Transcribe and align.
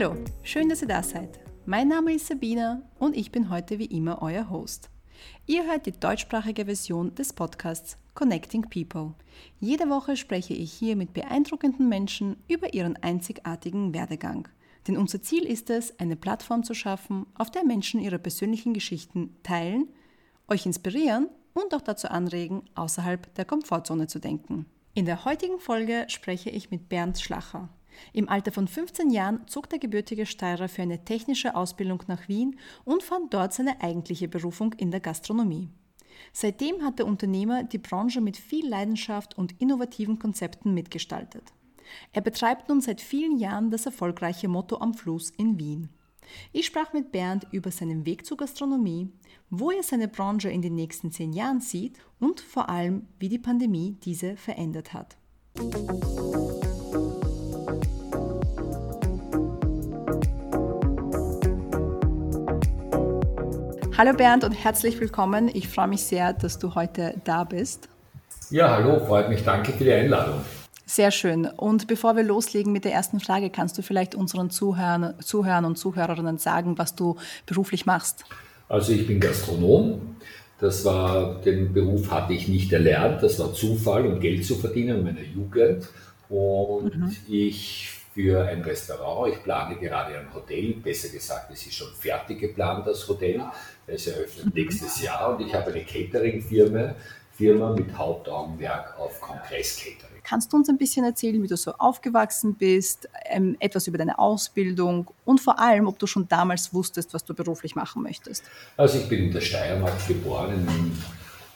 Hallo, 0.00 0.14
schön, 0.44 0.68
dass 0.68 0.80
ihr 0.80 0.86
da 0.86 1.02
seid. 1.02 1.40
Mein 1.66 1.88
Name 1.88 2.14
ist 2.14 2.28
Sabina 2.28 2.82
und 3.00 3.16
ich 3.16 3.32
bin 3.32 3.50
heute 3.50 3.80
wie 3.80 3.86
immer 3.86 4.22
euer 4.22 4.48
Host. 4.48 4.90
Ihr 5.44 5.66
hört 5.66 5.86
die 5.86 5.92
deutschsprachige 5.92 6.66
Version 6.66 7.16
des 7.16 7.32
Podcasts 7.32 7.96
Connecting 8.14 8.62
People. 8.62 9.14
Jede 9.58 9.90
Woche 9.90 10.16
spreche 10.16 10.54
ich 10.54 10.72
hier 10.72 10.94
mit 10.94 11.14
beeindruckenden 11.14 11.88
Menschen 11.88 12.36
über 12.46 12.74
ihren 12.74 12.94
einzigartigen 13.02 13.92
Werdegang. 13.92 14.46
Denn 14.86 14.96
unser 14.96 15.20
Ziel 15.20 15.42
ist 15.42 15.68
es, 15.68 15.98
eine 15.98 16.14
Plattform 16.14 16.62
zu 16.62 16.74
schaffen, 16.74 17.26
auf 17.34 17.50
der 17.50 17.64
Menschen 17.64 17.98
ihre 17.98 18.20
persönlichen 18.20 18.74
Geschichten 18.74 19.34
teilen, 19.42 19.88
euch 20.46 20.64
inspirieren 20.64 21.28
und 21.54 21.74
auch 21.74 21.82
dazu 21.82 22.06
anregen, 22.06 22.62
außerhalb 22.76 23.34
der 23.34 23.46
Komfortzone 23.46 24.06
zu 24.06 24.20
denken. 24.20 24.66
In 24.94 25.06
der 25.06 25.24
heutigen 25.24 25.58
Folge 25.58 26.04
spreche 26.06 26.50
ich 26.50 26.70
mit 26.70 26.88
Bernd 26.88 27.18
Schlacher. 27.18 27.68
Im 28.12 28.28
Alter 28.28 28.52
von 28.52 28.68
15 28.68 29.10
Jahren 29.10 29.46
zog 29.46 29.68
der 29.68 29.78
gebürtige 29.78 30.26
Steirer 30.26 30.68
für 30.68 30.82
eine 30.82 31.04
technische 31.04 31.54
Ausbildung 31.54 32.02
nach 32.06 32.28
Wien 32.28 32.58
und 32.84 33.02
fand 33.02 33.34
dort 33.34 33.52
seine 33.52 33.80
eigentliche 33.80 34.28
Berufung 34.28 34.72
in 34.74 34.90
der 34.90 35.00
Gastronomie. 35.00 35.68
Seitdem 36.32 36.82
hat 36.84 36.98
der 36.98 37.06
Unternehmer 37.06 37.64
die 37.64 37.78
Branche 37.78 38.20
mit 38.20 38.36
viel 38.36 38.68
Leidenschaft 38.68 39.36
und 39.38 39.60
innovativen 39.60 40.18
Konzepten 40.18 40.74
mitgestaltet. 40.74 41.52
Er 42.12 42.20
betreibt 42.20 42.68
nun 42.68 42.80
seit 42.80 43.00
vielen 43.00 43.38
Jahren 43.38 43.70
das 43.70 43.86
erfolgreiche 43.86 44.48
Motto 44.48 44.78
am 44.78 44.94
Fluss 44.94 45.30
in 45.30 45.58
Wien. 45.58 45.88
Ich 46.52 46.66
sprach 46.66 46.92
mit 46.92 47.12
Bernd 47.12 47.46
über 47.52 47.70
seinen 47.70 48.04
Weg 48.04 48.26
zur 48.26 48.36
Gastronomie, 48.36 49.10
wo 49.50 49.70
er 49.70 49.82
seine 49.82 50.08
Branche 50.08 50.50
in 50.50 50.60
den 50.60 50.74
nächsten 50.74 51.10
zehn 51.10 51.32
Jahren 51.32 51.60
sieht 51.60 51.98
und 52.20 52.40
vor 52.40 52.68
allem, 52.68 53.06
wie 53.18 53.30
die 53.30 53.38
Pandemie 53.38 53.96
diese 54.02 54.36
verändert 54.36 54.92
hat. 54.92 55.16
Hallo 63.98 64.12
Bernd 64.12 64.44
und 64.44 64.52
herzlich 64.52 65.00
willkommen. 65.00 65.50
Ich 65.52 65.66
freue 65.66 65.88
mich 65.88 66.04
sehr, 66.04 66.32
dass 66.32 66.60
du 66.60 66.76
heute 66.76 67.14
da 67.24 67.42
bist. 67.42 67.88
Ja, 68.48 68.70
hallo, 68.70 69.04
freut 69.04 69.28
mich. 69.28 69.42
Danke 69.42 69.72
für 69.72 69.82
die 69.82 69.92
Einladung. 69.92 70.40
Sehr 70.86 71.10
schön. 71.10 71.46
Und 71.46 71.88
bevor 71.88 72.14
wir 72.14 72.22
loslegen 72.22 72.72
mit 72.72 72.84
der 72.84 72.92
ersten 72.92 73.18
Frage, 73.18 73.50
kannst 73.50 73.76
du 73.76 73.82
vielleicht 73.82 74.14
unseren 74.14 74.50
Zuhörern, 74.50 75.14
Zuhörern 75.20 75.64
und 75.64 75.78
Zuhörerinnen 75.78 76.38
sagen, 76.38 76.78
was 76.78 76.94
du 76.94 77.16
beruflich 77.44 77.86
machst? 77.86 78.24
Also 78.68 78.92
ich 78.92 79.04
bin 79.04 79.18
Gastronom. 79.18 80.14
Das 80.60 80.84
war, 80.84 81.40
den 81.40 81.72
Beruf 81.72 82.08
hatte 82.12 82.34
ich 82.34 82.46
nicht 82.46 82.72
erlernt. 82.72 83.20
Das 83.24 83.40
war 83.40 83.52
Zufall, 83.52 84.06
um 84.06 84.20
Geld 84.20 84.46
zu 84.46 84.54
verdienen 84.54 84.98
in 84.98 85.04
meiner 85.06 85.26
Jugend. 85.26 85.88
Und 86.28 86.96
mhm. 86.96 87.16
ich 87.26 87.98
für 88.18 88.44
ein 88.48 88.62
Restaurant. 88.62 89.32
Ich 89.32 89.44
plane 89.44 89.76
gerade 89.76 90.18
ein 90.18 90.34
Hotel, 90.34 90.74
besser 90.74 91.08
gesagt, 91.08 91.52
es 91.52 91.64
ist 91.64 91.74
schon 91.74 91.92
fertig 91.94 92.40
geplant, 92.40 92.84
das 92.84 93.06
Hotel. 93.06 93.40
Es 93.88 94.06
eröffnet 94.06 94.54
nächstes 94.54 95.02
Jahr 95.02 95.34
und 95.34 95.46
ich 95.46 95.54
habe 95.54 95.70
eine 95.70 95.82
Catering-Firma 95.82 96.94
Firma 97.38 97.72
mit 97.72 97.96
Hauptaugenmerk 97.96 98.98
auf 98.98 99.20
Kongress-Catering. 99.20 100.22
Kannst 100.24 100.52
du 100.52 100.56
uns 100.56 100.68
ein 100.68 100.76
bisschen 100.76 101.04
erzählen, 101.04 101.40
wie 101.40 101.46
du 101.46 101.56
so 101.56 101.72
aufgewachsen 101.72 102.54
bist, 102.54 103.08
ähm, 103.26 103.56
etwas 103.60 103.86
über 103.86 103.96
deine 103.96 104.18
Ausbildung 104.18 105.08
und 105.24 105.40
vor 105.40 105.60
allem, 105.60 105.86
ob 105.86 106.00
du 106.00 106.08
schon 106.08 106.28
damals 106.28 106.74
wusstest, 106.74 107.14
was 107.14 107.24
du 107.24 107.34
beruflich 107.34 107.76
machen 107.76 108.02
möchtest? 108.02 108.44
Also 108.76 108.98
ich 108.98 109.08
bin 109.08 109.26
in 109.26 109.32
der 109.32 109.40
Steiermark 109.40 110.06
geboren, 110.08 110.68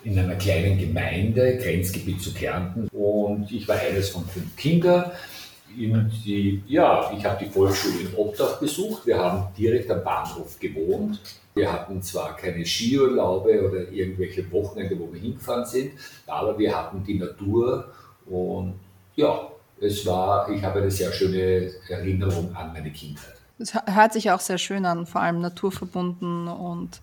in, 0.04 0.12
in 0.12 0.18
einer 0.18 0.36
kleinen 0.36 0.78
Gemeinde, 0.78 1.58
Grenzgebiet 1.58 2.22
zu 2.22 2.32
Kärnten 2.32 2.86
und 2.92 3.50
ich 3.50 3.66
war 3.66 3.76
eines 3.76 4.10
von 4.10 4.24
fünf 4.24 4.54
Kindern 4.56 5.06
in 5.06 5.41
die, 5.76 6.62
ja, 6.66 7.12
ich 7.16 7.24
habe 7.24 7.44
die 7.44 7.50
Volksschule 7.50 8.00
in 8.00 8.14
Obdach 8.14 8.58
besucht. 8.58 9.06
Wir 9.06 9.18
haben 9.18 9.46
direkt 9.56 9.90
am 9.90 10.02
Bahnhof 10.04 10.58
gewohnt. 10.58 11.20
Wir 11.54 11.70
hatten 11.70 12.00
zwar 12.02 12.36
keine 12.36 12.64
Skiurlaube 12.64 13.68
oder 13.68 13.90
irgendwelche 13.90 14.50
Wochenende, 14.50 14.98
wo 14.98 15.12
wir 15.12 15.20
hingefahren 15.20 15.66
sind, 15.66 15.92
aber 16.26 16.58
wir 16.58 16.74
hatten 16.74 17.04
die 17.04 17.18
Natur 17.18 17.92
und 18.26 18.74
ja, 19.16 19.48
es 19.80 20.06
war, 20.06 20.48
ich 20.48 20.62
habe 20.62 20.80
eine 20.80 20.90
sehr 20.90 21.12
schöne 21.12 21.70
Erinnerung 21.88 22.54
an 22.54 22.72
meine 22.72 22.90
Kindheit. 22.90 23.34
Es 23.58 23.74
hört 23.74 24.12
sich 24.12 24.30
auch 24.30 24.40
sehr 24.40 24.58
schön 24.58 24.86
an, 24.86 25.06
vor 25.06 25.20
allem 25.20 25.40
naturverbunden 25.40 26.48
und 26.48 27.02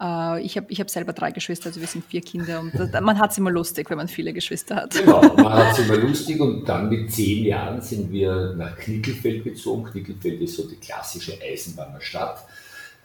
äh, 0.00 0.40
ich 0.42 0.56
habe 0.56 0.66
ich 0.68 0.80
hab 0.80 0.90
selber 0.90 1.12
drei 1.12 1.30
Geschwister, 1.30 1.68
also 1.68 1.80
wir 1.80 1.86
sind 1.86 2.04
vier 2.04 2.20
Kinder 2.20 2.60
und 2.60 2.74
das, 2.74 3.00
man 3.00 3.18
hat 3.18 3.32
es 3.32 3.38
immer 3.38 3.50
lustig, 3.50 3.88
wenn 3.90 3.96
man 3.96 4.08
viele 4.08 4.32
Geschwister 4.32 4.76
hat. 4.76 4.90
Genau, 4.94 5.22
man 5.36 5.52
hat 5.52 5.72
es 5.72 5.78
immer 5.86 5.96
lustig 5.96 6.40
und 6.40 6.64
dann 6.68 6.88
mit 6.88 7.12
zehn 7.12 7.44
Jahren 7.44 7.80
sind 7.80 8.10
wir 8.10 8.54
nach 8.56 8.76
Knickelfeld 8.76 9.44
gezogen. 9.44 9.84
Knickelfeld 9.84 10.40
ist 10.40 10.56
so 10.56 10.68
die 10.68 10.76
klassische 10.76 11.38
Eisenbahnerstadt. 11.42 12.44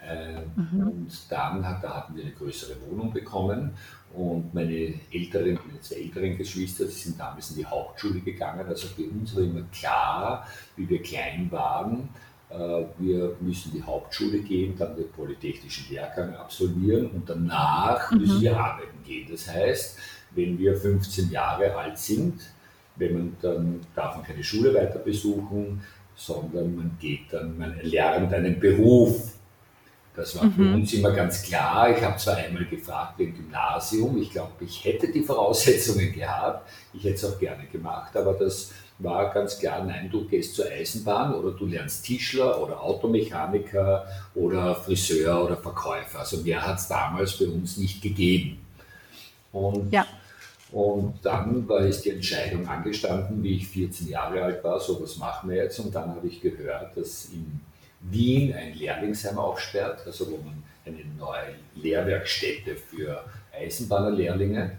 Äh, 0.06 0.42
mhm. 0.56 0.88
Und 0.88 1.12
dann 1.30 1.66
hat, 1.66 1.84
da 1.84 1.96
hatten 1.96 2.16
wir 2.16 2.24
eine 2.24 2.34
größere 2.34 2.76
Wohnung 2.90 3.14
bekommen 3.14 3.72
und 4.14 4.54
meine 4.54 4.94
älteren, 5.12 5.60
meine 5.66 5.80
zwei 5.82 5.96
älteren 5.96 6.38
Geschwister, 6.38 6.86
die 6.86 6.92
sind 6.92 7.20
damals 7.20 7.52
in 7.52 7.58
die 7.58 7.66
Hauptschule 7.66 8.20
gegangen. 8.20 8.66
Also 8.68 8.88
für 8.88 9.04
uns 9.04 9.36
war 9.36 9.44
immer 9.44 9.64
klar, 9.72 10.48
wie 10.76 10.90
wir 10.90 11.02
klein 11.02 11.48
waren, 11.52 12.10
wir 12.98 13.36
müssen 13.40 13.72
die 13.74 13.82
Hauptschule 13.82 14.40
gehen, 14.40 14.76
dann 14.78 14.96
den 14.96 15.10
polytechnischen 15.12 15.94
Lehrgang 15.94 16.36
absolvieren 16.36 17.10
und 17.12 17.30
danach 17.30 18.12
mhm. 18.12 18.20
müssen 18.20 18.42
wir 18.42 18.58
arbeiten 18.58 19.04
gehen. 19.06 19.28
Das 19.32 19.48
heißt, 19.48 19.98
wenn 20.32 20.58
wir 20.58 20.76
15 20.76 21.32
Jahre 21.32 21.76
alt 21.76 21.98
sind, 21.98 22.42
wenn 22.98 23.14
man 23.14 23.38
dann 23.42 23.80
darf 23.96 24.16
man 24.16 24.26
keine 24.26 24.44
Schule 24.44 24.74
weiter 24.74 25.00
besuchen, 25.00 25.82
sondern 26.16 26.76
man 26.76 26.98
geht 27.00 27.32
dann, 27.32 27.58
man 27.58 27.80
lernt 27.82 28.34
einen 28.34 28.60
Beruf. 28.60 29.38
Das 30.14 30.36
war 30.36 30.52
für 30.52 30.62
mhm. 30.62 30.76
uns 30.76 30.94
immer 30.94 31.12
ganz 31.12 31.42
klar. 31.42 31.96
Ich 31.96 32.04
habe 32.04 32.18
zwar 32.18 32.36
einmal 32.36 32.66
gefragt 32.66 33.20
im 33.22 33.34
Gymnasium, 33.34 34.22
ich 34.22 34.32
glaube, 34.32 34.52
ich 34.66 34.84
hätte 34.84 35.10
die 35.10 35.22
Voraussetzungen 35.22 36.12
gehabt, 36.12 36.70
ich 36.94 37.06
hätte 37.06 37.16
es 37.16 37.26
auch 37.26 37.40
gerne 37.40 37.66
gemacht, 37.68 38.16
aber 38.18 38.34
das 38.34 38.72
war 39.04 39.34
ganz 39.34 39.60
klar, 39.60 39.84
nein, 39.84 40.10
du 40.12 40.28
gehst 40.28 40.56
zur 40.56 40.66
Eisenbahn 40.66 41.34
oder 41.34 41.52
du 41.52 41.66
lernst 41.66 42.06
Tischler 42.06 42.62
oder 42.62 42.82
Automechaniker 42.82 44.06
oder 44.36 44.76
Friseur 44.76 45.44
oder 45.44 45.58
Verkäufer. 45.58 46.20
Also 46.20 46.38
mehr 46.38 46.66
hat 46.66 46.78
es 46.78 46.88
damals 46.88 47.38
bei 47.38 47.46
uns 47.46 47.78
nicht 47.78 48.02
gegeben. 48.02 48.60
Und, 49.52 49.92
ja. 49.92 50.06
und 50.72 51.16
dann 51.24 51.68
war 51.68 51.82
es 51.82 52.02
die 52.02 52.12
Entscheidung 52.12 52.68
angestanden, 52.68 53.44
wie 53.44 53.58
ich 53.58 53.68
14 53.68 54.08
Jahre 54.08 54.44
alt 54.44 54.64
war, 54.64 54.80
so 54.80 55.02
was 55.02 55.18
machen 55.18 55.50
wir 55.50 55.58
jetzt. 55.58 55.80
Und 55.80 55.94
dann 55.94 56.10
habe 56.16 56.28
ich 56.28 56.42
gehört, 56.42 56.96
dass 56.96 57.26
in 57.26 57.60
Wien 58.02 58.54
ein 58.54 58.74
Lehrlingsheim 58.74 59.38
aufsperrt, 59.38 60.02
also 60.06 60.32
wo 60.32 60.38
man 60.38 60.64
eine 60.86 61.04
neue 61.18 61.56
Lehrwerkstätte 61.76 62.76
für 62.76 63.24
Eisenbahnerlehrlinge 63.54 64.78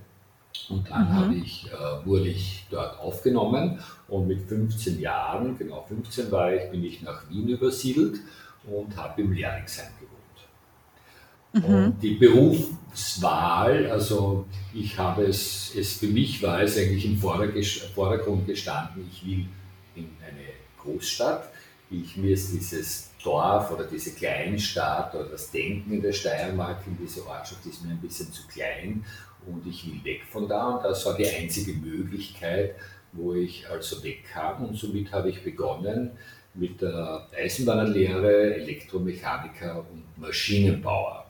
und 0.69 0.89
dann 0.91 1.09
mhm. 1.09 1.15
habe 1.15 1.35
ich, 1.35 1.71
äh, 1.73 2.07
wurde 2.07 2.29
ich 2.29 2.67
dort 2.71 2.99
aufgenommen 2.99 3.79
und 4.09 4.29
mit 4.29 4.43
15 4.43 5.01
Jahren, 5.01 5.57
genau 5.59 5.85
15 5.89 6.31
war 6.31 6.53
ich, 6.53 6.71
bin 6.71 6.85
ich 6.85 7.03
nach 7.03 7.29
Wien 7.29 7.49
übersiedelt 7.49 8.21
und 8.65 8.97
habe 8.97 9.23
im 9.23 9.33
Lehrlingsheim 9.33 9.93
gewohnt. 10.01 11.69
Mhm. 11.69 11.85
Und 11.85 12.03
die 12.03 12.15
Berufswahl, 12.15 13.91
also 13.91 14.47
ich 14.73 14.97
habe 14.99 15.25
es, 15.25 15.73
es, 15.77 15.95
für 15.95 16.07
mich 16.07 16.43
war 16.43 16.63
es 16.63 16.77
eigentlich 16.77 17.05
im 17.05 17.19
Vordergrund 17.19 18.47
gestanden, 18.47 19.09
ich 19.11 19.27
will 19.27 19.47
in 19.95 20.11
eine 20.27 20.49
Großstadt, 20.79 21.49
ich, 21.91 22.17
mir 22.17 22.33
ist 22.33 22.53
dieses 22.53 23.11
Dorf 23.23 23.71
oder 23.71 23.85
diese 23.85 24.13
Kleinstadt 24.13 25.15
oder 25.15 25.27
das 25.27 25.51
Denken 25.51 25.93
in 25.93 26.03
der 26.03 26.13
Steiermark, 26.13 26.79
in 26.87 26.97
dieser 26.97 27.27
Ortschaft 27.27 27.65
ist 27.67 27.85
mir 27.85 27.91
ein 27.91 28.01
bisschen 28.01 28.33
zu 28.33 28.47
klein 28.49 29.05
und 29.47 29.67
ich 29.67 29.87
will 29.87 30.05
weg 30.05 30.23
von 30.31 30.49
da 30.49 30.77
und 30.77 30.85
das 30.85 31.05
war 31.07 31.17
die 31.17 31.29
einzige 31.29 31.73
Möglichkeit, 31.73 32.75
wo 33.13 33.35
ich 33.35 33.69
also 33.69 34.03
wegkam 34.03 34.65
und 34.65 34.77
somit 34.77 35.13
habe 35.13 35.31
ich 35.31 35.43
begonnen 35.43 36.13
mit 36.55 36.81
der 36.83 37.27
Eisenbahnerlehre, 37.37 38.55
Elektromechaniker 38.57 39.85
und 39.91 40.05
Maschinenbauer. 40.21 41.27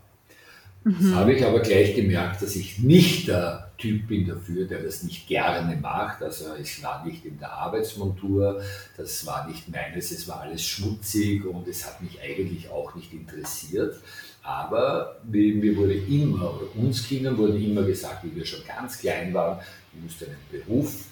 Mhm. 0.84 0.96
Das 1.00 1.14
habe 1.14 1.32
ich 1.34 1.44
aber 1.44 1.60
gleich 1.60 1.94
gemerkt, 1.94 2.42
dass 2.42 2.56
ich 2.56 2.80
nicht 2.80 3.28
der 3.28 3.70
Typ 3.78 4.08
bin 4.08 4.26
dafür, 4.26 4.66
der 4.66 4.82
das 4.82 5.02
nicht 5.02 5.28
gerne 5.28 5.76
macht. 5.76 6.22
Also 6.22 6.54
ich 6.60 6.82
war 6.82 7.04
nicht 7.04 7.24
in 7.24 7.38
der 7.38 7.52
Arbeitsmontur, 7.52 8.62
das 8.96 9.24
war 9.26 9.48
nicht 9.48 9.68
meines, 9.68 10.10
es 10.10 10.26
war 10.26 10.40
alles 10.40 10.62
schmutzig 10.62 11.44
und 11.44 11.68
es 11.68 11.86
hat 11.86 12.02
mich 12.02 12.20
eigentlich 12.20 12.68
auch 12.68 12.94
nicht 12.94 13.12
interessiert. 13.12 14.00
Aber 14.42 15.16
mir 15.24 15.76
wurde 15.76 15.94
immer, 15.94 16.54
oder 16.54 16.66
uns 16.76 17.06
Kindern 17.06 17.38
wurde 17.38 17.58
immer 17.58 17.82
gesagt, 17.82 18.24
wie 18.24 18.34
wir 18.34 18.44
schon 18.44 18.60
ganz 18.66 18.98
klein 18.98 19.32
waren, 19.32 19.58
du 19.92 20.00
musst 20.02 20.22
einen 20.24 20.36
Beruf, 20.50 21.04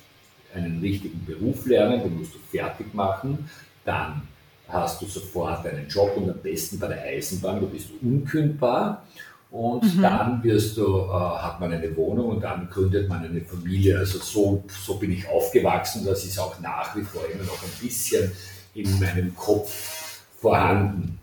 einen 0.53 0.81
richtigen 0.81 1.25
Beruf 1.25 1.65
lernen, 1.67 2.03
den 2.03 2.19
musst 2.19 2.35
du 2.35 2.39
fertig 2.51 2.93
machen, 2.93 3.49
dann 3.85 4.23
hast 4.69 5.01
du 5.01 5.07
sofort 5.07 5.65
einen 5.67 5.89
Job 5.89 6.17
und 6.17 6.31
am 6.31 6.39
besten 6.39 6.79
bei 6.79 6.89
der 6.89 7.03
Eisenbahn, 7.03 7.61
da 7.61 7.67
bist 7.67 7.91
du 7.91 8.07
unkündbar 8.07 9.05
und 9.51 9.97
mhm. 9.97 10.03
dann 10.03 10.43
wirst 10.45 10.77
du, 10.77 10.99
äh, 10.99 11.13
hat 11.13 11.61
man 11.61 11.73
eine 11.73 11.97
Wohnung 11.97 12.29
und 12.31 12.41
dann 12.41 12.69
gründet 12.69 13.09
man 13.09 13.25
eine 13.25 13.41
Familie. 13.41 13.99
Also 13.99 14.19
so, 14.19 14.65
so 14.69 14.95
bin 14.95 15.13
ich 15.13 15.29
aufgewachsen, 15.29 16.05
das 16.05 16.25
ist 16.25 16.39
auch 16.39 16.59
nach 16.61 16.97
wie 16.97 17.03
vor 17.03 17.23
immer 17.33 17.45
noch 17.45 17.63
ein 17.63 17.71
bisschen 17.81 18.31
in 18.75 19.01
meinem 19.01 19.35
Kopf 19.35 20.23
vorhanden. 20.41 21.19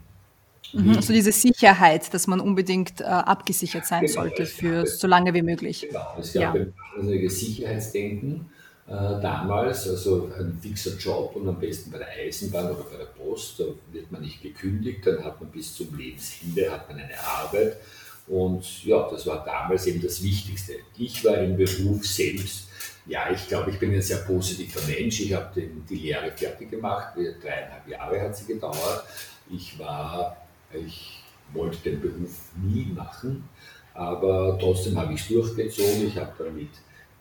Mhm, 0.73 0.95
also 0.95 1.13
diese 1.13 1.31
Sicherheit, 1.31 2.13
dass 2.13 2.27
man 2.27 2.39
unbedingt 2.39 3.01
äh, 3.01 3.05
abgesichert 3.05 3.85
sein 3.85 4.01
genau, 4.01 4.13
sollte 4.13 4.45
für 4.45 4.85
so 4.85 5.07
lange 5.07 5.33
wie 5.33 5.41
möglich. 5.41 5.87
Genau, 5.87 6.15
es 6.19 6.33
gab 6.33 6.55
ja. 6.55 6.65
ein 6.99 7.29
Sicherheitsdenken 7.29 8.49
äh, 8.87 8.91
damals, 8.91 9.87
also 9.89 10.29
ein 10.37 10.57
fixer 10.61 10.97
Job 10.97 11.35
und 11.35 11.47
am 11.47 11.59
besten 11.59 11.91
bei 11.91 11.97
der 11.97 12.09
Eisenbahn 12.09 12.71
oder 12.71 12.83
bei 12.83 12.97
der 12.97 13.05
Post, 13.05 13.59
da 13.59 13.65
wird 13.91 14.11
man 14.11 14.21
nicht 14.21 14.41
gekündigt, 14.41 15.05
dann 15.05 15.23
hat 15.23 15.41
man 15.41 15.49
bis 15.51 15.75
zum 15.75 15.97
Lebensende 15.97 16.71
hat 16.71 16.89
man 16.89 16.99
eine 16.99 17.19
Arbeit 17.19 17.77
und 18.27 18.83
ja, 18.83 19.07
das 19.09 19.25
war 19.25 19.43
damals 19.45 19.87
eben 19.87 20.01
das 20.01 20.21
Wichtigste. 20.21 20.73
Ich 20.97 21.23
war 21.23 21.37
im 21.37 21.55
Beruf 21.55 22.05
selbst, 22.05 22.67
ja, 23.05 23.29
ich 23.31 23.47
glaube, 23.47 23.71
ich 23.71 23.79
bin 23.79 23.93
ein 23.93 24.01
sehr 24.01 24.17
positiver 24.17 24.81
Mensch. 24.85 25.21
Ich 25.21 25.33
habe 25.33 25.61
die 25.89 25.95
Lehre 25.95 26.31
fertig 26.31 26.69
gemacht, 26.69 27.13
dreieinhalb 27.15 27.87
Jahre 27.87 28.21
hat 28.21 28.35
sie 28.35 28.45
gedauert. 28.45 29.05
Ich 29.49 29.79
war 29.79 30.35
ich 30.73 31.23
wollte 31.53 31.89
den 31.89 32.01
Beruf 32.01 32.51
nie 32.61 32.91
machen, 32.93 33.43
aber 33.93 34.57
trotzdem 34.59 34.97
habe 34.97 35.13
ich 35.13 35.21
es 35.21 35.27
durchgezogen. 35.27 36.07
Ich 36.07 36.17
habe 36.17 36.31
dann 36.37 36.55
mit 36.55 36.69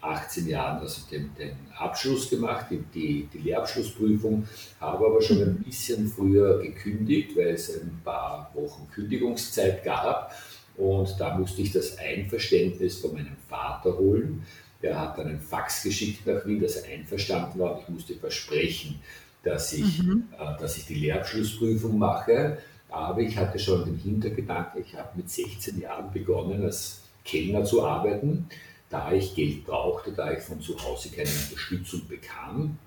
18 0.00 0.46
Jahren 0.46 0.78
also 0.80 1.02
den, 1.10 1.30
den 1.38 1.56
Abschluss 1.76 2.30
gemacht, 2.30 2.66
die, 2.70 3.28
die 3.32 3.38
Lehrabschlussprüfung, 3.38 4.46
habe 4.80 5.06
aber 5.06 5.22
schon 5.22 5.42
ein 5.42 5.62
bisschen 5.62 6.08
früher 6.08 6.60
gekündigt, 6.62 7.36
weil 7.36 7.48
es 7.48 7.74
ein 7.80 8.00
paar 8.04 8.50
Wochen 8.54 8.88
Kündigungszeit 8.92 9.84
gab. 9.84 10.32
Und 10.76 11.14
da 11.18 11.36
musste 11.36 11.62
ich 11.62 11.72
das 11.72 11.98
Einverständnis 11.98 12.98
von 12.98 13.14
meinem 13.14 13.36
Vater 13.48 13.96
holen. 13.96 14.44
Der 14.82 15.00
hat 15.00 15.16
dann 15.18 15.28
ein 15.28 15.40
Fax 15.40 15.82
geschickt 15.82 16.26
nach 16.26 16.44
Wien, 16.46 16.60
dass 16.60 16.76
er 16.76 16.92
einverstanden 16.92 17.58
war. 17.58 17.80
Ich 17.80 17.88
musste 17.88 18.14
versprechen, 18.14 19.00
dass 19.42 19.72
ich, 19.72 20.02
mhm. 20.02 20.24
äh, 20.38 20.60
dass 20.60 20.76
ich 20.76 20.86
die 20.86 20.96
Lehrabschlussprüfung 20.96 21.98
mache. 21.98 22.58
Aber 22.96 23.20
ich 23.20 23.36
hatte 23.36 23.58
schon 23.58 23.84
den 23.84 23.98
Hintergedanken, 23.98 24.80
ich 24.80 24.96
habe 24.96 25.10
mit 25.16 25.28
16 25.28 25.78
Jahren 25.78 26.10
begonnen, 26.10 26.64
als 26.64 27.02
Kellner 27.26 27.62
zu 27.62 27.84
arbeiten, 27.84 28.48
da 28.88 29.12
ich 29.12 29.34
Geld 29.34 29.66
brauchte, 29.66 30.12
da 30.12 30.32
ich 30.32 30.38
von 30.38 30.62
zu 30.62 30.82
Hause 30.82 31.10
keine 31.10 31.28
Unterstützung 31.28 32.08
bekam. 32.08 32.78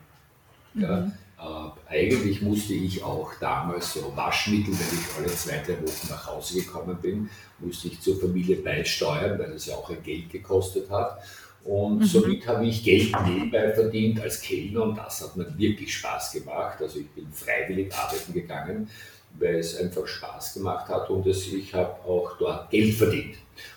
Mhm. 0.73 0.81
Ja, 0.81 1.11
äh, 1.37 1.93
eigentlich 1.93 2.41
musste 2.41 2.73
ich 2.73 3.03
auch 3.03 3.31
damals 3.39 3.93
so 3.93 4.11
Waschmittel, 4.15 4.73
wenn 4.73 4.99
ich 4.99 5.15
alle 5.15 5.27
zwei, 5.27 5.57
drei 5.57 5.79
Wochen 5.79 6.07
nach 6.09 6.25
Hause 6.25 6.55
gekommen 6.55 6.97
bin, 6.99 7.29
musste 7.59 7.89
ich 7.89 8.01
zur 8.01 8.19
Familie 8.19 8.55
beisteuern, 8.55 9.37
weil 9.37 9.51
das 9.51 9.67
ja 9.67 9.75
auch 9.75 9.91
ein 9.91 10.01
Geld 10.01 10.31
gekostet 10.31 10.89
hat. 10.89 11.19
Und 11.63 11.99
mhm. 11.99 12.05
somit 12.05 12.47
habe 12.47 12.65
ich 12.65 12.83
Geld 12.83 13.11
nebenbei 13.27 13.71
verdient 13.73 14.21
als 14.21 14.41
Kellner 14.41 14.85
und 14.85 14.97
das 14.97 15.21
hat 15.21 15.37
mir 15.37 15.55
wirklich 15.55 15.95
Spaß 15.95 16.31
gemacht. 16.31 16.81
Also 16.81 16.97
ich 16.97 17.09
bin 17.09 17.31
freiwillig 17.31 17.93
arbeiten 17.93 18.33
gegangen 18.33 18.89
weil 19.37 19.55
es 19.55 19.77
einfach 19.77 20.05
Spaß 20.07 20.55
gemacht 20.55 20.87
hat 20.87 21.09
und 21.09 21.25
es, 21.27 21.47
ich 21.47 21.73
habe 21.73 22.03
auch 22.03 22.37
dort 22.37 22.69
Geld 22.69 22.93
verdient. 22.95 23.35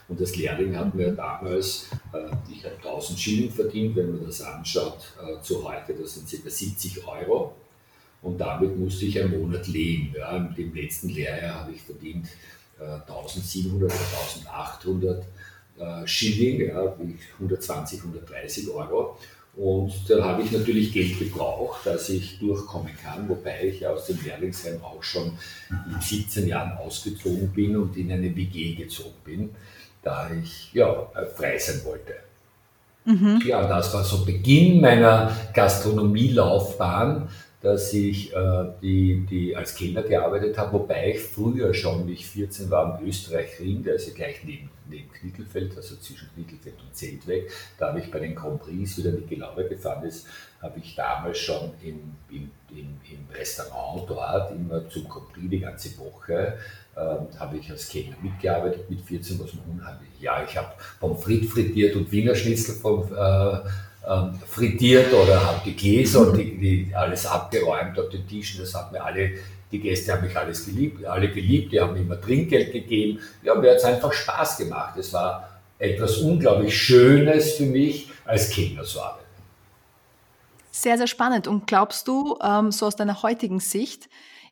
Und 0.09 0.21
das 0.21 0.37
Lehrling 0.37 0.77
hat 0.77 0.95
mir 0.95 1.13
damals, 1.13 1.89
äh, 2.13 2.53
ich 2.53 2.65
habe 2.65 2.77
1000 2.77 3.19
Schilling 3.19 3.51
verdient, 3.51 3.97
wenn 3.97 4.13
man 4.13 4.27
das 4.27 4.43
anschaut, 4.43 4.99
äh, 5.23 5.41
zu 5.43 5.65
heute, 5.65 5.95
das 5.95 6.15
sind 6.15 6.29
ca. 6.29 6.51
70 6.51 7.07
Euro. 7.07 7.55
Und 8.23 8.39
damit 8.39 8.79
musste 8.79 9.05
ich 9.07 9.21
einen 9.21 9.41
Monat 9.41 9.67
leben. 9.67 10.15
Ja. 10.17 10.37
Im 10.37 10.75
letzten 10.75 11.09
Lehrjahr 11.09 11.61
habe 11.61 11.73
ich 11.73 11.83
verdient 11.83 12.29
äh, 12.79 12.85
1700 12.85 13.91
oder 13.91 14.55
1800 14.55 15.25
äh, 15.79 16.07
Schilling, 16.07 16.69
ja, 16.69 16.97
120, 17.41 18.01
130 18.01 18.71
Euro. 18.71 19.19
Und 19.55 19.93
da 20.09 20.25
habe 20.25 20.43
ich 20.43 20.51
natürlich 20.51 20.93
Geld 20.93 21.19
gebraucht, 21.19 21.85
dass 21.85 22.09
ich 22.09 22.39
durchkommen 22.39 22.93
kann, 23.03 23.29
wobei 23.29 23.65
ich 23.65 23.87
aus 23.87 24.07
dem 24.07 24.19
Lehrlingsheim 24.25 24.83
auch 24.83 25.03
schon 25.03 25.37
mit 25.91 26.03
17 26.03 26.49
Jahren 26.49 26.79
ausgezogen 26.79 27.49
bin 27.49 27.77
und 27.77 27.97
in 27.97 28.11
eine 28.11 28.35
WG 28.35 28.75
gezogen 28.75 29.15
bin, 29.25 29.51
da 30.03 30.31
ich 30.33 30.73
ja, 30.73 31.07
frei 31.37 31.59
sein 31.59 31.85
wollte. 31.85 32.15
Mhm. 33.05 33.43
Ja, 33.45 33.67
das 33.67 33.93
war 33.93 34.05
so 34.05 34.25
Beginn 34.25 34.81
meiner 34.81 35.37
Gastronomielaufbahn 35.53 37.29
dass 37.63 37.93
ich 37.93 38.35
äh, 38.35 38.65
die, 38.83 39.25
die 39.31 39.57
als 39.57 39.75
Kellner 39.75 40.03
gearbeitet 40.03 40.59
habe, 40.59 40.73
wobei 40.73 41.13
ich 41.13 41.21
früher 41.21 41.73
schon, 41.73 42.07
wie 42.09 42.15
ich 42.15 42.27
14 42.27 42.69
war, 42.71 42.97
am 42.97 43.07
Österreich-Ring, 43.07 43.85
der 43.85 43.95
ist 43.95 44.09
ja 44.09 44.15
gleich 44.15 44.43
neben, 44.45 44.69
neben 44.89 45.11
Knittelfeld, 45.13 45.77
also 45.77 45.95
zwischen 45.97 46.29
Knittelfeld 46.35 46.75
und 46.81 46.95
Zeltweg, 46.95 47.51
da 47.79 47.89
habe 47.89 48.01
ich 48.01 48.11
bei 48.11 48.19
den 48.19 48.35
Grand 48.35 48.61
Prix, 48.63 48.99
wie 48.99 49.03
der 49.03 49.13
Niki 49.13 49.37
Lauber 49.37 49.63
gefahren 49.63 50.05
ist, 50.05 50.27
habe 50.61 50.81
ich 50.81 50.97
damals 50.97 51.39
schon 51.39 51.71
im, 51.83 52.01
im, 52.31 52.51
im, 52.71 53.01
im 53.11 53.27
Restaurant 53.33 54.11
dort 54.11 54.51
immer 54.51 54.89
zum 54.89 55.09
Grand 55.09 55.33
Prix 55.33 55.49
die 55.49 55.61
ganze 55.61 55.97
Woche 55.99 56.59
ähm, 56.97 57.29
habe 57.39 57.57
ich 57.57 57.71
als 57.71 57.89
Kellner 57.89 58.17
mitgearbeitet 58.21 58.91
mit 58.91 59.01
14, 59.01 59.39
was 59.41 59.55
man 59.55 59.65
unheimlich. 59.79 60.11
Ja, 60.21 60.45
ich 60.45 60.57
habe 60.57 60.73
vom 61.01 61.17
Frit 61.17 61.47
frittiert 61.47 61.97
und 61.97 62.11
Wiener 62.13 62.35
Schnitzel 62.35 62.75
vom 62.75 63.05
äh, 63.05 63.59
ähm, 64.09 64.39
frittiert 64.49 65.13
oder 65.13 65.45
habe 65.45 65.61
die 65.65 65.77
Gläser 65.77 66.29
und 66.29 66.37
die, 66.37 66.59
die, 66.59 66.95
alles 66.95 67.27
abgeräumt 67.27 67.99
auf 67.99 68.09
den 68.09 68.27
Tischen. 68.27 68.61
Das 68.61 68.75
hat 68.75 68.93
mir 68.93 69.03
alle, 69.03 69.33
die 69.71 69.81
Gäste 69.81 70.13
haben 70.13 70.25
mich 70.27 70.37
alles 70.37 70.67
geliebt, 70.67 71.05
alle 71.05 71.31
geliebt, 71.31 71.73
die 71.73 71.81
haben 71.81 71.95
mir 71.95 72.01
immer 72.01 72.21
Trinkgeld 72.21 72.73
gegeben. 72.73 73.21
Ja, 73.43 73.55
mir 73.55 73.71
hat 73.71 73.79
es 73.79 73.85
einfach 73.85 74.13
Spaß 74.13 74.59
gemacht. 74.59 74.97
Es 74.99 75.13
war 75.13 75.49
etwas 75.79 76.19
unglaublich 76.19 76.77
Schönes 76.77 77.55
für 77.55 77.67
mich, 77.67 78.11
als 78.25 78.51
Kinder 78.51 78.85
zu 78.85 79.01
arbeiten. 79.01 79.23
Sehr, 80.71 80.97
sehr 80.97 81.07
spannend. 81.07 81.47
Und 81.47 81.67
glaubst 81.67 82.09
du, 82.09 82.39
ähm, 82.43 82.73
so 82.73 82.87
aus 82.87 82.97
deiner 82.97 83.23
heutigen 83.23 83.61
Sicht, 83.61 84.09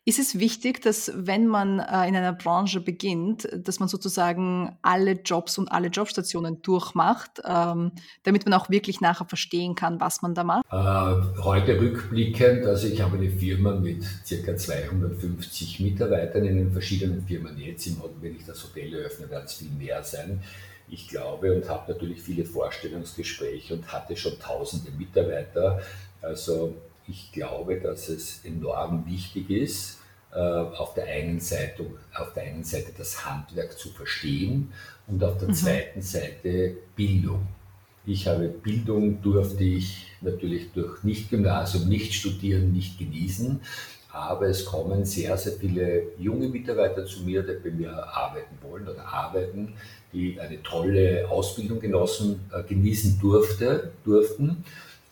ist 0.06 0.19
es 0.19 0.38
wichtig, 0.38 0.81
dass 0.81 1.12
wenn 1.14 1.47
man 1.47 1.79
äh, 1.79 2.08
in 2.08 2.17
einer 2.17 2.32
Branche 2.32 2.81
beginnt, 2.81 3.47
dass 3.55 3.81
man 3.81 3.88
sozusagen 3.88 4.76
alle 4.81 5.12
Jobs 5.12 5.58
und 5.58 5.69
alle 5.69 5.88
Jobstationen 5.88 6.62
durchmacht, 6.62 7.43
ähm, 7.44 7.93
damit 8.23 8.47
man 8.47 8.55
auch 8.55 8.70
wirklich 8.70 9.02
nachher 9.02 9.26
verstehen 9.26 9.75
kann, 9.75 10.00
was 10.00 10.23
man 10.23 10.35
da 10.35 10.43
macht? 10.43 10.64
Äh, 10.70 11.43
heute 11.43 11.79
rückblickend, 11.79 12.64
also 12.64 12.87
ich 12.87 13.02
habe 13.02 13.19
eine 13.19 13.31
Firma 13.31 13.75
mit 13.75 14.02
ca. 14.26 14.56
250 14.56 15.81
Mitarbeitern 15.81 16.46
in 16.46 16.56
den 16.56 16.73
verschiedenen 16.73 17.23
Firmen 17.26 17.58
jetzt. 17.58 17.87
Im, 17.87 17.96
wenn 18.23 18.37
ich 18.37 18.46
das 18.46 18.64
Hotel 18.64 18.94
eröffne, 18.94 19.29
werden 19.29 19.44
es 19.44 19.55
viel 19.55 19.70
mehr 19.70 20.03
sein. 20.03 20.41
Ich 20.88 21.08
glaube 21.08 21.55
und 21.55 21.69
habe 21.69 21.93
natürlich 21.93 22.23
viele 22.23 22.44
Vorstellungsgespräche 22.44 23.75
und 23.75 23.93
hatte 23.93 24.17
schon 24.17 24.39
tausende 24.41 24.91
Mitarbeiter. 24.93 25.81
Also 26.22 26.75
ich 27.10 27.32
glaube, 27.32 27.81
dass 27.81 28.08
es 28.08 28.44
enorm 28.44 29.05
wichtig 29.06 29.50
ist, 29.50 29.98
äh, 30.32 30.38
auf 30.38 30.94
der 30.94 31.06
einen 31.06 31.40
Seite, 31.40 31.84
auf 32.14 32.32
der 32.34 32.44
einen 32.44 32.62
Seite 32.62 32.93
das 32.96 33.26
Handwerk 33.26 33.76
zu 33.76 33.88
verstehen 33.88 34.72
und 35.08 35.22
auf 35.24 35.38
der 35.38 35.48
mhm. 35.48 35.55
zweiten 35.55 36.02
Seite 36.02 36.76
Bildung. 36.94 37.48
Ich 38.06 38.26
habe 38.29 38.48
Bildung 38.48 39.20
durfte 39.22 39.64
ich 39.64 40.06
natürlich 40.20 40.72
durch 40.72 41.02
Nicht-Gymnasium 41.02 41.88
nicht 41.88 42.14
studieren, 42.14 42.72
nicht 42.72 42.98
genießen, 42.98 43.60
aber 44.12 44.46
es 44.46 44.64
kommen 44.64 45.05
sehr, 45.05 45.36
sehr 45.36 45.52
viele 45.52 46.02
junge 46.19 46.48
Mitarbeiter 46.48 47.05
zu 47.06 47.22
mir, 47.22 47.43
die 47.43 47.69
bei 47.69 47.74
mir 47.74 47.93
arbeiten 47.93 48.56
wollen 48.62 48.88
oder 48.88 49.05
arbeiten, 49.05 49.74
die 50.12 50.40
eine 50.40 50.62
tolle 50.62 51.29
Ausbildung 51.29 51.81
genossen, 51.81 52.40
äh, 52.52 52.62
genießen 52.62 53.19
durfte, 53.20 53.93
durften 54.05 54.64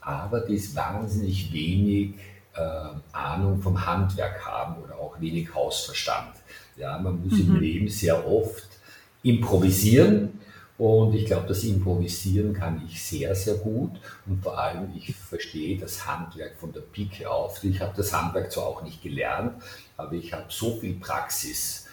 aber 0.08 0.40
die 0.40 0.58
wahnsinnig 0.74 1.52
wenig 1.52 2.14
äh, 2.54 2.60
Ahnung 3.12 3.60
vom 3.60 3.86
Handwerk 3.86 4.42
haben 4.46 4.82
oder 4.82 4.96
auch 4.96 5.20
wenig 5.20 5.54
Hausverstand. 5.54 6.32
Ja, 6.76 6.98
man 6.98 7.22
muss 7.22 7.34
mhm. 7.34 7.56
im 7.56 7.60
Leben 7.60 7.88
sehr 7.88 8.26
oft 8.26 8.66
improvisieren 9.22 10.40
und 10.78 11.14
ich 11.14 11.26
glaube, 11.26 11.46
das 11.46 11.62
Improvisieren 11.64 12.54
kann 12.54 12.82
ich 12.88 13.02
sehr, 13.02 13.34
sehr 13.34 13.56
gut 13.56 14.00
und 14.24 14.42
vor 14.42 14.58
allem 14.58 14.92
ich 14.96 15.14
verstehe 15.14 15.76
das 15.76 16.06
Handwerk 16.06 16.56
von 16.56 16.72
der 16.72 16.80
Pike 16.80 17.30
auf. 17.30 17.62
Ich 17.62 17.80
habe 17.82 17.92
das 17.94 18.10
Handwerk 18.10 18.50
zwar 18.50 18.66
auch 18.66 18.82
nicht 18.82 19.02
gelernt, 19.02 19.62
aber 19.98 20.12
ich 20.12 20.32
habe 20.32 20.46
so 20.48 20.76
viel 20.76 20.94
Praxis 20.94 21.87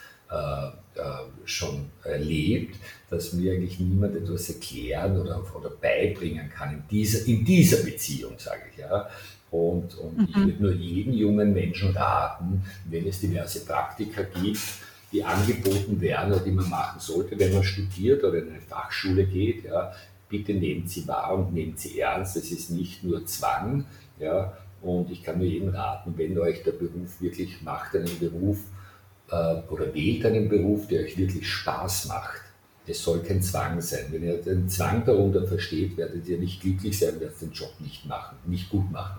schon 1.44 1.90
erlebt, 2.02 2.76
dass 3.10 3.32
mir 3.32 3.52
eigentlich 3.52 3.78
niemand 3.78 4.16
etwas 4.16 4.48
erklären 4.48 5.20
oder, 5.20 5.42
oder 5.54 5.70
beibringen 5.70 6.50
kann 6.50 6.74
in 6.74 6.82
dieser, 6.90 7.26
in 7.26 7.44
dieser 7.44 7.84
Beziehung, 7.84 8.34
sage 8.38 8.62
ich 8.72 8.78
ja. 8.78 9.08
Und, 9.50 9.96
und 9.98 10.18
mhm. 10.18 10.26
ich 10.28 10.36
würde 10.36 10.62
nur 10.62 10.72
jeden 10.72 11.14
jungen 11.14 11.52
Menschen 11.52 11.96
raten, 11.96 12.62
wenn 12.90 13.06
es 13.06 13.20
diverse 13.20 13.64
Praktika 13.64 14.22
gibt, 14.42 14.60
die 15.12 15.22
angeboten 15.22 16.00
werden 16.00 16.32
oder 16.32 16.42
die 16.42 16.50
man 16.50 16.68
machen 16.68 17.00
sollte, 17.00 17.38
wenn 17.38 17.54
man 17.54 17.62
studiert 17.62 18.24
oder 18.24 18.38
in 18.38 18.50
eine 18.50 18.60
Fachschule 18.60 19.24
geht, 19.24 19.64
ja, 19.64 19.92
bitte 20.28 20.52
nehmt 20.52 20.90
sie 20.90 21.06
wahr 21.06 21.34
und 21.34 21.54
nehmt 21.54 21.78
sie 21.78 22.00
ernst. 22.00 22.36
Es 22.36 22.50
ist 22.50 22.70
nicht 22.70 23.04
nur 23.04 23.24
Zwang, 23.24 23.84
ja, 24.18 24.56
und 24.82 25.10
ich 25.10 25.22
kann 25.22 25.38
nur 25.38 25.46
jedem 25.46 25.68
raten, 25.68 26.14
wenn 26.16 26.36
euch 26.38 26.62
der 26.64 26.72
Beruf 26.72 27.20
wirklich 27.20 27.62
macht, 27.62 27.94
einen 27.94 28.18
Beruf, 28.18 28.58
äh, 28.58 28.75
oder 29.28 29.92
wählt 29.92 30.24
einen 30.24 30.48
Beruf, 30.48 30.86
der 30.88 31.02
euch 31.02 31.16
wirklich 31.18 31.48
Spaß 31.48 32.06
macht. 32.06 32.42
Es 32.86 33.02
soll 33.02 33.20
kein 33.20 33.42
Zwang 33.42 33.80
sein. 33.80 34.06
Wenn 34.10 34.22
ihr 34.22 34.40
den 34.40 34.68
Zwang 34.68 35.04
darunter 35.04 35.46
versteht, 35.46 35.96
werdet 35.96 36.28
ihr 36.28 36.38
nicht 36.38 36.60
glücklich 36.60 36.96
sein, 36.98 37.18
werdet 37.18 37.40
den 37.40 37.50
Job 37.50 37.72
nicht 37.80 38.06
machen, 38.06 38.36
nicht 38.46 38.70
gut 38.70 38.90
machen. 38.92 39.18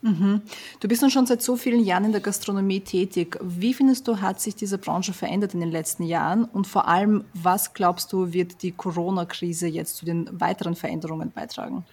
Mhm. 0.00 0.42
Du 0.80 0.88
bist 0.88 1.02
nun 1.02 1.10
schon 1.10 1.26
seit 1.26 1.42
so 1.42 1.56
vielen 1.56 1.84
Jahren 1.84 2.04
in 2.04 2.12
der 2.12 2.20
Gastronomie 2.20 2.80
tätig. 2.80 3.36
Wie 3.42 3.74
findest 3.74 4.06
du, 4.06 4.20
hat 4.20 4.40
sich 4.40 4.54
diese 4.54 4.78
Branche 4.78 5.12
verändert 5.12 5.54
in 5.54 5.60
den 5.60 5.70
letzten 5.70 6.04
Jahren? 6.04 6.44
Und 6.44 6.66
vor 6.66 6.86
allem, 6.86 7.24
was 7.34 7.74
glaubst 7.74 8.12
du, 8.12 8.32
wird 8.32 8.62
die 8.62 8.72
Corona-Krise 8.72 9.66
jetzt 9.66 9.96
zu 9.96 10.04
den 10.04 10.28
weiteren 10.40 10.76
Veränderungen 10.76 11.32
beitragen? 11.32 11.84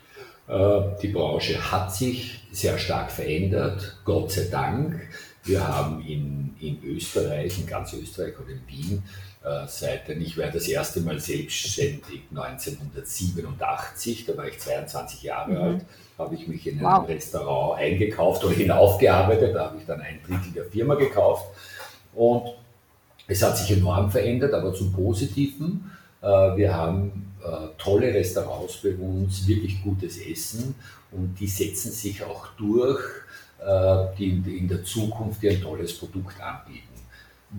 Äh, 0.47 0.81
die 1.01 1.07
Branche 1.07 1.71
hat 1.71 1.95
sich 1.95 2.41
sehr 2.51 2.77
stark 2.77 3.11
verändert, 3.11 3.97
Gott 4.05 4.31
sei 4.31 4.47
Dank. 4.51 5.01
Wir 5.45 5.67
haben 5.67 6.01
in, 6.05 6.55
in 6.59 6.83
Österreich, 6.83 7.59
in 7.59 7.67
ganz 7.67 7.93
Österreich 7.93 8.33
oder 8.39 8.49
in 8.49 8.67
Wien, 8.67 9.03
äh, 9.43 9.67
seit, 9.67 10.09
ich 10.09 10.37
war 10.37 10.47
das 10.47 10.67
erste 10.67 11.01
Mal 11.01 11.19
selbstständig 11.19 12.23
1987, 12.31 14.25
da 14.25 14.37
war 14.37 14.47
ich 14.47 14.57
22 14.57 15.21
Jahre 15.21 15.51
mhm. 15.51 15.57
alt, 15.57 15.85
habe 16.17 16.33
ich 16.33 16.47
mich 16.47 16.65
in 16.65 16.81
wow. 16.81 17.01
ein 17.01 17.05
Restaurant 17.05 17.79
eingekauft 17.79 18.43
oder 18.43 18.55
hinaufgearbeitet, 18.55 19.55
da 19.55 19.65
habe 19.65 19.77
ich 19.77 19.85
dann 19.85 20.01
ein 20.01 20.19
Drittel 20.25 20.51
der 20.51 20.65
Firma 20.65 20.95
gekauft 20.95 21.45
und 22.15 22.55
es 23.27 23.43
hat 23.43 23.57
sich 23.57 23.77
enorm 23.77 24.09
verändert, 24.09 24.53
aber 24.53 24.73
zum 24.73 24.91
Positiven. 24.91 25.91
Äh, 26.21 26.27
wir 26.27 26.73
haben 26.73 27.35
äh, 27.43 27.67
tolle 27.77 28.13
Restaurants 28.13 28.77
bei 28.77 28.95
uns, 28.95 29.47
wirklich 29.47 29.83
gutes 29.83 30.17
Essen 30.17 30.73
und 31.11 31.35
die 31.39 31.47
setzen 31.47 31.91
sich 31.91 32.23
auch 32.23 32.47
durch, 32.57 32.99
die 34.17 34.57
in 34.59 34.67
der 34.67 34.83
Zukunft 34.83 35.43
ein 35.43 35.61
tolles 35.61 35.97
Produkt 35.97 36.39
anbieten 36.41 36.95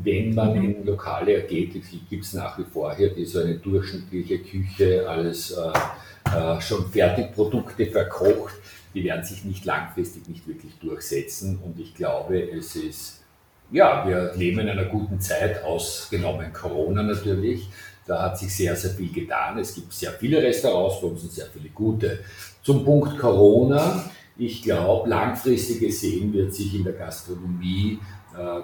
wenn 0.02 0.34
man 0.34 0.58
mhm. 0.58 0.64
in 0.64 0.86
Lokale 0.86 1.42
geht, 1.42 1.74
gibt 2.08 2.24
es 2.24 2.32
nach 2.34 2.58
wie 2.58 2.64
vor 2.64 2.94
hier 2.94 3.10
die 3.14 3.24
so 3.24 3.40
eine 3.40 3.54
durchschnittliche 3.54 4.38
Küche, 4.38 5.08
alles 5.08 5.52
äh, 5.52 6.36
äh, 6.36 6.60
schon 6.60 6.90
Fertigprodukte 6.90 7.86
verkocht, 7.86 8.54
die 8.94 9.04
werden 9.04 9.24
sich 9.24 9.44
nicht 9.44 9.64
langfristig 9.64 10.28
nicht 10.28 10.46
wirklich 10.46 10.72
durchsetzen. 10.80 11.58
Und 11.64 11.78
ich 11.78 11.94
glaube, 11.94 12.40
es 12.50 12.76
ist, 12.76 13.22
ja, 13.70 14.06
wir 14.06 14.32
leben 14.34 14.60
in 14.60 14.68
einer 14.70 14.86
guten 14.86 15.20
Zeit, 15.20 15.62
ausgenommen 15.62 16.52
Corona 16.52 17.02
natürlich. 17.02 17.68
Da 18.06 18.22
hat 18.22 18.38
sich 18.38 18.54
sehr, 18.54 18.76
sehr 18.76 18.92
viel 18.92 19.12
getan. 19.12 19.58
Es 19.58 19.74
gibt 19.74 19.92
sehr 19.92 20.12
viele 20.12 20.40
Restaurants 20.40 21.00
bei 21.00 21.08
uns 21.08 21.22
und 21.22 21.32
sehr 21.32 21.46
viele 21.46 21.68
gute. 21.70 22.20
Zum 22.62 22.84
Punkt 22.84 23.18
Corona. 23.18 24.04
Ich 24.38 24.62
glaube, 24.62 25.08
langfristig 25.08 25.80
gesehen 25.80 26.32
wird 26.32 26.54
sich 26.54 26.74
in 26.74 26.84
der 26.84 26.92
Gastronomie 26.92 27.98
äh, 28.36 28.58
äh, 28.58 28.62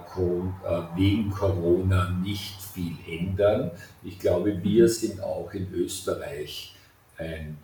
wegen 0.96 1.30
Corona 1.30 2.10
nicht 2.22 2.60
viel 2.60 2.96
ändern. 3.08 3.70
Ich 4.02 4.18
glaube, 4.18 4.62
wir 4.62 4.88
sind 4.88 5.22
auch 5.22 5.52
in 5.54 5.72
Österreich 5.72 6.74
ein, 7.16 7.56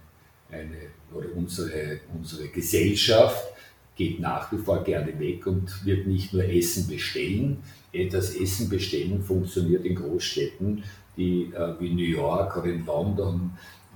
eine, 0.50 0.76
oder 1.12 1.28
unsere, 1.34 2.00
unsere 2.14 2.48
Gesellschaft 2.48 3.52
geht 3.94 4.20
nach 4.20 4.50
wie 4.52 4.58
vor 4.58 4.82
gerne 4.84 5.18
weg 5.18 5.46
und 5.46 5.84
wird 5.84 6.06
nicht 6.06 6.32
nur 6.32 6.44
Essen 6.44 6.88
bestellen. 6.88 7.58
Das 8.10 8.34
Essen 8.34 8.68
bestellen 8.68 9.22
funktioniert 9.22 9.84
in 9.84 9.96
Großstädten 9.96 10.84
die, 11.18 11.52
äh, 11.52 11.74
wie 11.80 11.92
New 11.92 12.02
York 12.02 12.56
oder 12.56 12.66
in 12.66 12.86
London, 12.86 13.50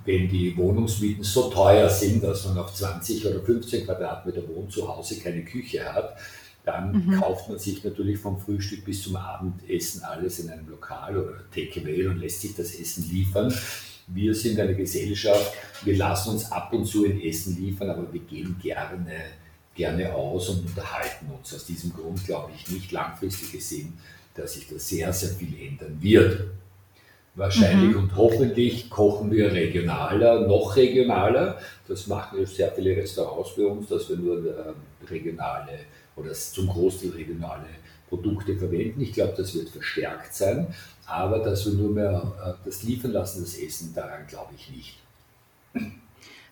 wenn 0.05 0.29
die 0.29 0.57
Wohnungsmieten 0.57 1.23
so 1.23 1.49
teuer 1.51 1.89
sind, 1.89 2.23
dass 2.25 2.47
man 2.47 2.59
auf 2.59 2.75
20 2.75 3.27
oder 3.27 3.41
15 3.41 3.85
Quadratmeter 3.85 4.43
wohnt, 4.49 4.73
zu 4.73 4.89
Hause 4.89 5.19
keine 5.19 5.45
Küche 5.45 5.85
hat, 5.85 6.17
dann 6.65 6.93
mhm. 6.93 7.21
kauft 7.21 7.49
man 7.49 7.59
sich 7.59 7.83
natürlich 7.83 8.19
vom 8.19 8.39
Frühstück 8.39 8.85
bis 8.85 9.03
zum 9.03 9.17
Abendessen 9.17 10.03
alles 10.03 10.39
in 10.39 10.51
einem 10.51 10.69
Lokal 10.69 11.17
oder 11.17 11.35
Takeaway 11.55 12.07
und 12.07 12.19
lässt 12.19 12.41
sich 12.41 12.55
das 12.55 12.75
Essen 12.75 13.09
liefern. 13.11 13.53
Wir 14.09 14.35
sind 14.35 14.59
eine 14.61 14.75
Gesellschaft, 14.75 15.53
wir 15.85 15.97
lassen 15.97 16.31
uns 16.31 16.51
ab 16.51 16.73
und 16.73 16.85
zu 16.85 17.05
ein 17.05 17.21
Essen 17.21 17.57
liefern, 17.57 17.91
aber 17.91 18.13
wir 18.13 18.21
gehen 18.21 18.57
gerne, 18.63 19.17
gerne 19.75 20.13
aus 20.13 20.51
und 20.51 20.67
unterhalten 20.67 21.27
uns. 21.37 21.55
Aus 21.55 21.67
diesem 21.67 21.93
Grund 21.93 22.25
glaube 22.25 22.53
ich 22.55 22.71
nicht 22.71 22.93
langfristig 22.93 23.53
gesehen, 23.53 23.95
dass 24.35 24.55
sich 24.55 24.69
da 24.69 24.79
sehr, 24.79 25.13
sehr 25.13 25.31
viel 25.31 25.55
ändern 25.61 25.99
wird. 26.01 26.45
Wahrscheinlich 27.35 27.97
mhm. 27.97 28.03
und 28.03 28.17
hoffentlich 28.17 28.91
kochen 28.91 29.31
wir 29.31 29.51
regionaler, 29.53 30.47
noch 30.47 30.77
regionaler. 30.77 31.59
Das 31.89 32.07
machen 32.07 32.45
sehr 32.45 32.71
viele 32.73 32.95
Restaurants 32.95 33.57
bei 33.57 33.65
uns, 33.65 33.89
dass 33.89 34.09
wir 34.11 34.17
nur 34.17 34.37
äh, 34.37 35.09
regionale 35.09 35.79
oder 36.15 36.35
zum 36.35 36.69
Großteil 36.69 37.11
regionale 37.11 37.65
Produkte 38.11 38.55
verwenden. 38.57 39.01
Ich 39.01 39.15
glaube, 39.15 39.33
das 39.35 39.55
wird 39.55 39.71
verstärkt 39.71 40.35
sein, 40.35 40.67
aber 41.07 41.39
dass 41.39 41.65
wir 41.65 41.73
nur 41.73 41.91
mehr 41.91 42.35
äh, 42.45 42.53
das 42.67 42.83
liefern 42.83 43.13
lassen, 43.13 43.43
das 43.43 43.57
Essen, 43.57 43.95
daran 43.95 44.27
glaube 44.27 44.53
ich 44.55 44.71
nicht. 44.71 44.99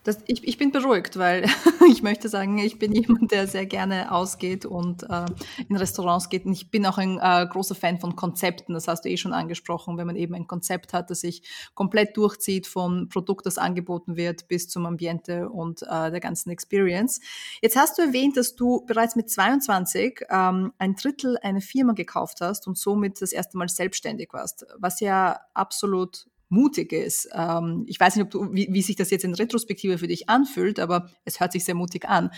Das, 0.03 0.19
ich, 0.27 0.47
ich 0.49 0.57
bin 0.57 0.73
beruhigt, 0.73 1.19
weil 1.19 1.45
ich 1.91 2.03
möchte 2.03 2.29
sagen, 2.29 2.59
ich 2.59 2.79
bin 2.79 2.93
jemand, 2.93 3.33
der 3.33 3.47
sehr 3.47 3.67
gerne 3.67 4.13
ausgeht 4.13 4.65
und 4.65 5.03
äh, 5.03 5.27
in 5.69 5.77
Restaurants 5.77 6.31
geht. 6.31 6.47
Und 6.47 6.53
ich 6.53 6.71
bin 6.71 6.87
auch 6.87 6.97
ein 6.97 7.19
äh, 7.19 7.47
großer 7.47 7.75
Fan 7.75 8.01
von 8.01 8.17
Konzepten. 8.17 8.73
Das 8.73 8.89
hast 8.89 9.05
du 9.05 9.11
eh 9.11 9.19
schon 9.19 9.35
angesprochen, 9.35 9.99
wenn 9.99 10.07
man 10.07 10.17
eben 10.17 10.35
ein 10.35 10.47
Konzept 10.47 10.95
hat, 10.95 11.11
das 11.11 11.21
sich 11.21 11.43
komplett 11.75 12.17
durchzieht 12.17 12.67
vom 12.67 13.09
Produkt, 13.09 13.45
das 13.45 13.59
angeboten 13.59 14.17
wird, 14.17 14.49
bis 14.49 14.69
zum 14.69 14.87
Ambiente 14.87 15.51
und 15.51 15.83
äh, 15.83 16.11
der 16.11 16.21
ganzen 16.21 16.51
Experience. 16.51 17.21
Jetzt 17.61 17.77
hast 17.77 17.99
du 17.99 18.03
erwähnt, 18.03 18.39
dass 18.39 18.57
du 18.57 18.85
bereits 18.87 19.17
mit 19.17 19.29
22 19.29 20.23
ähm, 20.31 20.73
ein 20.79 20.95
Drittel 20.95 21.37
eine 21.43 21.61
Firma 21.61 21.93
gekauft 21.93 22.41
hast 22.41 22.67
und 22.67 22.79
somit 22.79 23.21
das 23.21 23.33
erste 23.33 23.59
Mal 23.59 23.69
selbstständig 23.69 24.33
warst, 24.33 24.67
was 24.79 25.01
ja 25.01 25.41
absolut 25.53 26.30
mutig 26.51 26.93
ist. 26.93 27.29
Ähm, 27.33 27.85
ich 27.87 27.99
weiß 27.99 28.17
nicht, 28.17 28.25
ob 28.25 28.31
du, 28.31 28.53
wie, 28.53 28.69
wie, 28.71 28.83
sich 28.83 28.97
das 28.97 29.11
jetzt 29.11 29.25
in 29.25 29.35
Retrospektive 29.35 29.99
für 29.99 30.09
dich 30.09 30.29
anfühlt, 30.29 30.79
aber 30.79 31.09
es 31.25 31.41
hört 31.41 31.53
sich 31.53 31.65
sehr 31.65 31.75
mutig 31.75 32.09
an. 32.09 32.31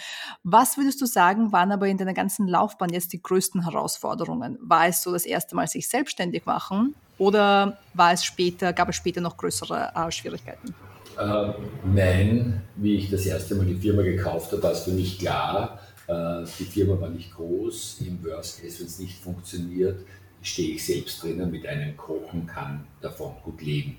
Was 0.45 0.77
würdest 0.77 1.01
du 1.01 1.07
sagen, 1.07 1.51
waren 1.51 1.73
aber 1.73 1.89
in 1.89 1.99
deiner 1.99 2.15
ganzen 2.15 2.47
Laufbahn 2.47 2.93
jetzt 2.93 3.13
die 3.13 3.23
größten 3.23 3.65
Herausforderungen? 3.65 4.59
War 4.61 4.87
es 4.87 5.03
so 5.03 5.13
das 5.13 5.25
erste 5.25 5.57
Mal 5.57 5.67
sich 5.67 5.89
selbstständig 5.89 6.47
machen 6.47 6.95
oder 7.19 7.79
war 7.95 8.13
es 8.13 8.25
später, 8.25 8.73
gab 8.73 8.89
es 8.91 8.97
später 8.97 9.21
noch 9.21 9.37
größere 9.37 9.93
äh, 9.95 10.11
Schwierigkeiten? 10.13 10.75
Äh, 11.19 11.53
nein, 11.85 12.63
wie 12.77 12.97
ich 12.97 13.11
das 13.11 13.27
erste 13.27 13.55
Mal 13.55 13.67
die 13.67 13.77
Firma 13.77 14.03
gekauft 14.03 14.53
habe, 14.53 14.63
war 14.63 14.73
es 14.73 14.81
für 14.81 14.93
mich 14.93 15.19
klar, 15.19 15.81
äh, 16.07 16.45
die 16.59 16.65
Firma 16.65 17.01
war 17.01 17.09
nicht 17.09 17.35
groß. 17.35 17.99
Im 18.07 18.25
Worst 18.25 18.61
Case, 18.61 18.81
wenn 18.81 18.87
es 18.87 18.99
nicht 18.99 19.19
funktioniert, 19.19 20.05
stehe 20.43 20.75
ich 20.75 20.85
selbst 20.85 21.23
drinnen 21.23 21.51
mit 21.51 21.67
einem 21.67 21.97
Kochen, 21.97 22.47
kann 22.47 22.85
davon 23.01 23.35
gut 23.45 23.63
leben. 23.63 23.97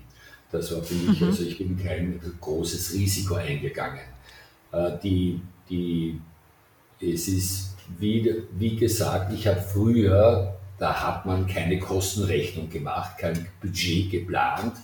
Das 0.52 0.72
war 0.72 0.82
für 0.82 0.94
mich, 0.94 1.20
mhm. 1.20 1.28
also 1.28 1.42
ich 1.42 1.58
bin 1.58 1.76
kein 1.82 2.20
großes 2.40 2.94
Risiko 2.94 3.34
eingegangen. 3.34 4.04
Äh, 4.72 4.92
die, 5.02 5.40
die, 5.68 6.20
es 7.00 7.28
ist, 7.28 7.76
wie, 7.98 8.42
wie 8.52 8.76
gesagt, 8.76 9.32
ich 9.32 9.46
habe 9.46 9.60
früher, 9.60 10.56
da 10.78 10.94
hat 10.94 11.26
man 11.26 11.46
keine 11.46 11.78
Kostenrechnung 11.78 12.70
gemacht, 12.70 13.18
kein 13.18 13.46
Budget 13.60 14.10
geplant. 14.10 14.74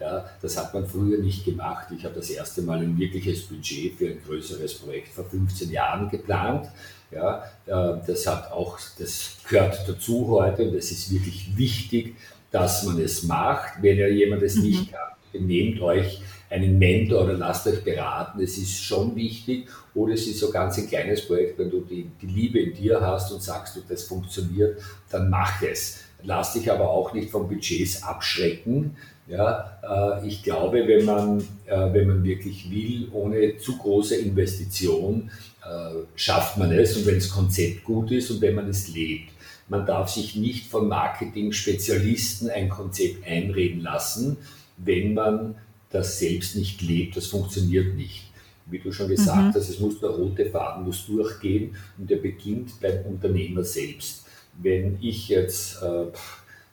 Ja, 0.00 0.24
das 0.40 0.56
hat 0.56 0.72
man 0.72 0.86
früher 0.86 1.18
nicht 1.18 1.44
gemacht. 1.44 1.88
Ich 1.94 2.04
habe 2.04 2.14
das 2.14 2.30
erste 2.30 2.62
Mal 2.62 2.80
ein 2.80 2.98
wirkliches 2.98 3.42
Budget 3.42 3.98
für 3.98 4.08
ein 4.08 4.22
größeres 4.24 4.74
Projekt 4.78 5.08
vor 5.08 5.26
15 5.26 5.70
Jahren 5.70 6.08
geplant. 6.08 6.70
Ja, 7.10 7.44
äh, 7.66 7.98
das 8.06 8.26
hat 8.26 8.52
auch, 8.52 8.78
das 8.98 9.36
gehört 9.48 9.88
dazu 9.88 10.28
heute 10.28 10.68
und 10.68 10.74
es 10.74 10.92
ist 10.92 11.12
wirklich 11.12 11.56
wichtig, 11.56 12.14
dass 12.50 12.84
man 12.84 13.00
es 13.00 13.24
macht. 13.24 13.82
Wenn 13.82 13.98
ja 13.98 14.08
jemand 14.08 14.42
es 14.42 14.56
mhm. 14.56 14.62
nicht 14.62 14.92
kann, 14.92 15.46
nehmt 15.46 15.80
euch 15.80 16.22
einen 16.50 16.78
Mentor 16.78 17.24
oder 17.24 17.34
lasst 17.34 17.66
euch 17.66 17.82
beraten. 17.84 18.40
Es 18.40 18.58
ist 18.58 18.82
schon 18.82 19.14
wichtig. 19.14 19.68
Oder 19.94 20.14
es 20.14 20.26
ist 20.26 20.40
so 20.40 20.50
ganz 20.50 20.78
ein 20.78 20.88
kleines 20.88 21.26
Projekt, 21.26 21.58
wenn 21.58 21.70
du 21.70 21.80
die, 21.80 22.10
die 22.20 22.26
Liebe 22.26 22.60
in 22.60 22.74
dir 22.74 23.00
hast 23.00 23.32
und 23.32 23.42
sagst, 23.42 23.76
du, 23.76 23.80
das 23.88 24.04
funktioniert, 24.04 24.80
dann 25.10 25.30
mach 25.30 25.62
es. 25.62 26.00
Lass 26.22 26.52
dich 26.52 26.70
aber 26.70 26.90
auch 26.90 27.14
nicht 27.14 27.30
von 27.30 27.48
Budgets 27.48 28.02
abschrecken. 28.02 28.96
Ja, 29.30 29.78
äh, 30.20 30.26
ich 30.26 30.42
glaube, 30.42 30.86
wenn 30.88 31.04
man, 31.04 31.40
äh, 31.66 31.92
wenn 31.92 32.08
man 32.08 32.24
wirklich 32.24 32.68
will, 32.68 33.08
ohne 33.12 33.56
zu 33.58 33.78
große 33.78 34.16
Investition, 34.16 35.30
äh, 35.62 35.94
schafft 36.16 36.58
man 36.58 36.72
es 36.72 36.96
und 36.96 37.06
wenn 37.06 37.14
das 37.14 37.30
Konzept 37.30 37.84
gut 37.84 38.10
ist 38.10 38.30
und 38.30 38.40
wenn 38.40 38.56
man 38.56 38.68
es 38.68 38.88
lebt. 38.88 39.30
Man 39.68 39.86
darf 39.86 40.08
sich 40.10 40.34
nicht 40.34 40.66
von 40.66 40.88
Marketing-Spezialisten 40.88 42.50
ein 42.50 42.68
Konzept 42.68 43.24
einreden 43.24 43.82
lassen, 43.82 44.36
wenn 44.78 45.14
man 45.14 45.54
das 45.90 46.18
selbst 46.18 46.56
nicht 46.56 46.82
lebt. 46.82 47.16
Das 47.16 47.28
funktioniert 47.28 47.94
nicht. 47.94 48.24
Wie 48.66 48.80
du 48.80 48.90
schon 48.90 49.08
gesagt 49.08 49.54
mhm. 49.54 49.54
hast, 49.54 49.68
es 49.68 49.78
muss 49.78 50.00
der 50.00 50.10
rote 50.10 50.46
Faden 50.46 50.84
muss 50.84 51.06
durchgehen 51.06 51.76
und 51.98 52.10
der 52.10 52.16
beginnt 52.16 52.80
beim 52.80 53.04
Unternehmer 53.06 53.62
selbst. 53.62 54.24
Wenn 54.60 54.98
ich 55.00 55.28
jetzt 55.28 55.80
äh, 55.82 56.06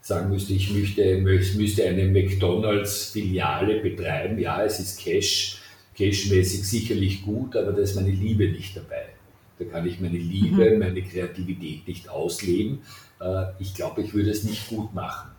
sagen 0.07 0.29
müsste, 0.29 0.53
ich 0.53 0.71
möchte, 0.71 1.17
müsste 1.17 1.85
eine 1.85 2.05
McDonalds-Filiale 2.05 3.81
betreiben, 3.81 4.39
ja, 4.39 4.63
es 4.63 4.79
ist 4.79 4.99
Cash 4.99 5.59
cashmäßig 5.97 6.63
sicherlich 6.63 7.23
gut, 7.23 7.55
aber 7.55 7.73
da 7.73 7.81
ist 7.81 7.95
meine 7.95 8.11
Liebe 8.11 8.47
nicht 8.49 8.77
dabei. 8.77 9.07
Da 9.57 9.65
kann 9.65 9.87
ich 9.87 9.99
meine 9.99 10.17
Liebe, 10.17 10.69
mhm. 10.69 10.79
meine 10.79 11.01
Kreativität 11.01 11.87
nicht 11.87 12.07
ausleben. 12.07 12.79
Äh, 13.19 13.45
ich 13.59 13.73
glaube, 13.73 14.03
ich 14.03 14.13
würde 14.13 14.29
es 14.29 14.43
nicht 14.43 14.69
gut 14.69 14.93
machen. 14.93 15.31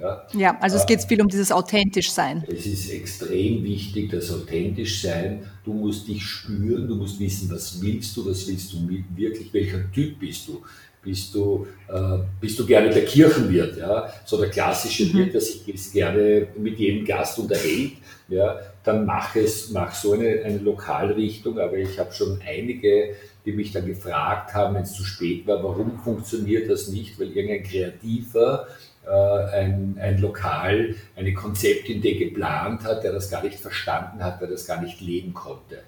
Ja, 0.00 0.26
ja 0.32 0.58
also 0.58 0.78
es 0.78 0.86
geht 0.86 1.02
viel 1.02 1.20
um 1.20 1.28
dieses 1.28 1.52
authentisch 1.52 2.10
sein. 2.10 2.42
Es 2.48 2.64
ist 2.64 2.90
extrem 2.90 3.62
wichtig, 3.62 4.10
das 4.10 4.32
authentisch 4.32 5.02
sein. 5.02 5.46
Du 5.64 5.74
musst 5.74 6.08
dich 6.08 6.24
spüren, 6.24 6.88
du 6.88 6.96
musst 6.96 7.20
wissen, 7.20 7.50
was 7.50 7.80
willst 7.82 8.16
du, 8.16 8.24
was 8.24 8.48
willst 8.48 8.72
du 8.72 8.88
wirklich, 9.14 9.52
welcher 9.52 9.92
Typ 9.92 10.18
bist 10.18 10.48
du. 10.48 10.62
Bist 11.02 11.34
du, 11.34 11.66
äh, 11.88 12.18
bist 12.40 12.58
du 12.58 12.64
gerne 12.64 12.90
der 12.90 13.04
Kirchenwirt, 13.04 13.76
ja? 13.76 14.12
so 14.24 14.38
der 14.38 14.50
klassische 14.50 15.06
mhm. 15.06 15.18
Wirt, 15.18 15.34
der 15.34 15.40
sich 15.40 15.92
gerne 15.92 16.46
mit 16.56 16.78
jedem 16.78 17.04
Gast 17.04 17.38
unterhält, 17.38 17.92
ja? 18.28 18.60
dann 18.84 19.04
mach 19.04 19.34
es, 19.34 19.70
mach 19.70 19.92
so 19.94 20.12
eine, 20.12 20.42
eine 20.44 20.58
Lokalrichtung, 20.58 21.58
aber 21.58 21.76
ich 21.76 21.98
habe 21.98 22.12
schon 22.12 22.40
einige 22.46 23.16
die 23.44 23.52
mich 23.52 23.72
dann 23.72 23.86
gefragt 23.86 24.54
haben, 24.54 24.74
wenn 24.74 24.82
es 24.82 24.92
zu 24.92 25.04
spät 25.04 25.46
war, 25.46 25.62
warum 25.62 25.98
funktioniert 25.98 26.70
das 26.70 26.88
nicht, 26.88 27.18
weil 27.18 27.28
irgendein 27.28 27.64
Kreativer 27.64 28.68
äh, 29.04 29.10
ein, 29.10 29.98
ein 30.00 30.18
Lokal, 30.18 30.94
eine 31.16 31.34
Konzeptidee 31.34 32.14
geplant 32.14 32.84
hat, 32.84 33.02
der 33.02 33.12
das 33.12 33.30
gar 33.30 33.42
nicht 33.42 33.58
verstanden 33.58 34.22
hat, 34.22 34.40
der 34.40 34.48
das 34.48 34.66
gar 34.66 34.80
nicht 34.80 35.00
leben 35.00 35.34
konnte. 35.34 35.80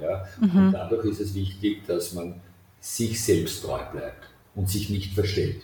Ja? 0.00 0.26
Mhm. 0.40 0.66
Und 0.66 0.72
dadurch 0.72 1.06
ist 1.06 1.20
es 1.20 1.34
wichtig, 1.34 1.86
dass 1.86 2.12
man 2.12 2.40
sich 2.80 3.22
selbst 3.22 3.62
treu 3.62 3.80
bleibt 3.92 4.29
und 4.54 4.68
sich 4.68 4.90
nicht 4.90 5.14
verstellt. 5.14 5.62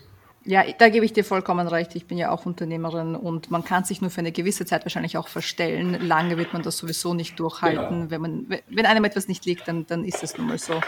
Ja, 0.48 0.62
da 0.78 0.88
gebe 0.88 1.04
ich 1.04 1.12
dir 1.12 1.24
vollkommen 1.24 1.66
recht. 1.66 1.96
Ich 1.96 2.06
bin 2.06 2.18
ja 2.18 2.30
auch 2.30 2.46
Unternehmerin 2.46 3.16
und 3.16 3.50
man 3.50 3.64
kann 3.64 3.82
sich 3.82 4.00
nur 4.00 4.10
für 4.10 4.20
eine 4.20 4.30
gewisse 4.30 4.64
Zeit 4.64 4.84
wahrscheinlich 4.84 5.18
auch 5.18 5.26
verstellen. 5.26 5.98
Lange 6.06 6.36
wird 6.36 6.52
man 6.52 6.62
das 6.62 6.78
sowieso 6.78 7.14
nicht 7.14 7.40
durchhalten. 7.40 8.08
Genau. 8.08 8.10
Wenn, 8.10 8.20
man, 8.20 8.46
wenn 8.68 8.86
einem 8.86 9.04
etwas 9.04 9.26
nicht 9.26 9.44
liegt, 9.44 9.66
dann, 9.66 9.86
dann 9.86 10.04
ist 10.04 10.22
es 10.22 10.38
nun 10.38 10.46
mal 10.46 10.58
so. 10.58 10.74
Ja. 10.74 10.82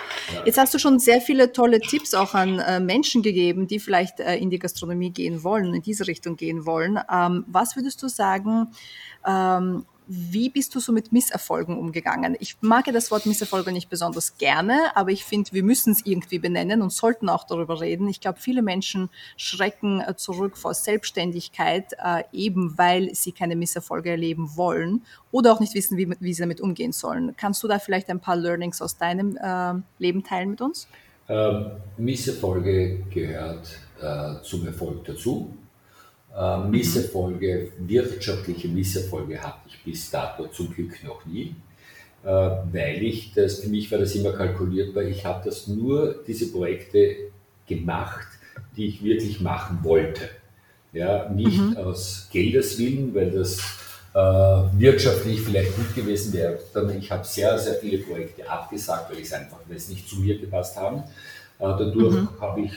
Jetzt 0.47 0.59
hast 0.59 0.75
du 0.75 0.79
schon 0.79 1.01
sehr 1.01 1.21
viele 1.21 1.51
tolle 1.51 1.81
Tipps 1.81 2.15
auch 2.15 2.35
an 2.35 2.61
äh, 2.61 2.79
Menschen 2.79 3.23
gegeben, 3.23 3.67
die 3.67 3.81
vielleicht 3.81 4.21
äh, 4.21 4.37
in 4.37 4.49
die 4.51 4.61
Gastronomie 4.61 5.11
gehen 5.11 5.43
wollen, 5.43 5.75
in 5.75 5.83
diese 5.83 6.07
Richtung 6.07 6.37
gehen 6.37 6.65
wollen. 6.65 7.01
Ähm, 7.13 7.45
was 7.49 7.75
würdest 7.75 8.01
du 8.01 8.09
sagen, 8.09 8.69
ähm, 9.27 9.87
wie 10.11 10.49
bist 10.49 10.75
du 10.75 10.81
so 10.81 10.91
mit 10.91 11.13
Misserfolgen 11.13 11.77
umgegangen? 11.77 12.35
Ich 12.41 12.57
mag 12.63 12.87
ja 12.87 12.95
das 12.95 13.11
Wort 13.11 13.27
Misserfolge 13.27 13.73
nicht 13.73 13.91
besonders 13.91 14.39
gerne, 14.39 14.97
aber 14.97 15.11
ich 15.11 15.23
finde, 15.25 15.53
wir 15.53 15.63
müssen 15.63 15.93
es 15.93 16.07
irgendwie 16.07 16.39
benennen 16.39 16.81
und 16.81 16.91
sollten 16.91 17.29
auch 17.29 17.45
darüber 17.45 17.81
reden. 17.83 18.09
Ich 18.09 18.21
glaube, 18.21 18.41
viele 18.41 18.63
Menschen 18.63 19.11
schrecken 19.37 20.01
äh, 20.01 20.17
zurück 20.17 20.57
vor 20.57 20.73
Selbstständigkeit, 20.73 21.93
äh, 22.03 22.25
eben 22.33 22.79
weil 22.79 23.15
sie 23.15 23.33
keine 23.33 23.55
Misserfolge 23.55 24.11
erleben 24.11 24.57
wollen 24.57 25.03
oder 25.31 25.53
auch 25.53 25.61
nicht 25.61 25.75
wissen, 25.75 25.99
wie, 25.99 26.11
wie 26.21 26.33
sie 26.33 26.41
damit 26.41 26.63
umgehen 26.63 26.93
sollen. 26.93 27.35
Kannst 27.37 27.63
du 27.63 27.69
da 27.69 27.79
vielleicht 27.79 28.09
ein 28.09 28.21
paar 28.21 28.37
Learnings 28.37 28.81
aus 28.81 28.97
deinem 28.97 29.37
äh, 29.37 29.75
Leben 29.99 30.25
teilen 30.25 30.51
mit 30.51 30.63
uns? 30.63 30.89
Ähm, 31.29 31.73
Misserfolge 31.99 33.05
gehört 33.13 33.79
äh, 34.01 34.43
zum 34.43 34.67
Erfolg 34.67 35.05
dazu. 35.05 35.55
Äh, 36.39 36.59
Misserfolge, 36.69 37.73
wirtschaftliche 37.79 38.69
Misserfolge 38.69 39.43
hatte 39.43 39.59
ich 39.67 39.83
bis 39.83 40.09
dato 40.09 40.47
zum 40.47 40.73
Glück 40.73 41.03
noch 41.03 41.27
nie, 41.27 41.57
äh, 42.23 42.29
weil 42.29 43.03
ich 43.03 43.33
das, 43.35 43.59
für 43.59 43.69
mich 43.69 43.91
war 43.91 43.99
das 43.99 44.15
immer 44.15 44.31
kalkuliert, 44.31 44.95
weil 44.95 45.09
ich 45.09 45.25
habe 45.25 45.43
das 45.45 45.67
nur, 45.67 46.23
diese 46.29 46.53
Projekte 46.53 47.17
gemacht, 47.67 48.29
die 48.77 48.87
ich 48.87 49.03
wirklich 49.03 49.41
machen 49.41 49.81
wollte. 49.83 50.29
Ja, 50.93 51.29
nicht 51.29 51.59
mhm. 51.59 51.77
aus 51.77 52.29
Geldeswillen, 52.31 53.13
weil 53.17 53.33
das 53.33 53.59
äh, 54.15 54.19
wirtschaftlich 54.19 55.41
vielleicht 55.41 55.75
gut 55.75 55.93
gewesen 55.97 56.33
wäre. 56.35 56.61
Ich 57.01 57.11
habe 57.11 57.25
sehr, 57.25 57.59
sehr 57.59 57.75
viele 57.75 57.99
Projekte 57.99 58.49
abgesagt, 58.49 59.11
weil 59.11 59.19
ich 59.19 59.27
es 59.27 59.33
einfach, 59.33 59.59
weil 59.67 59.77
es 59.77 59.89
nicht 59.89 60.09
zu 60.09 60.17
mir 60.21 60.39
gepasst 60.39 60.77
haben. 60.77 60.99
Äh, 60.99 61.03
dadurch 61.59 62.15
mhm. 62.15 62.29
habe 62.41 62.61
ich 62.61 62.73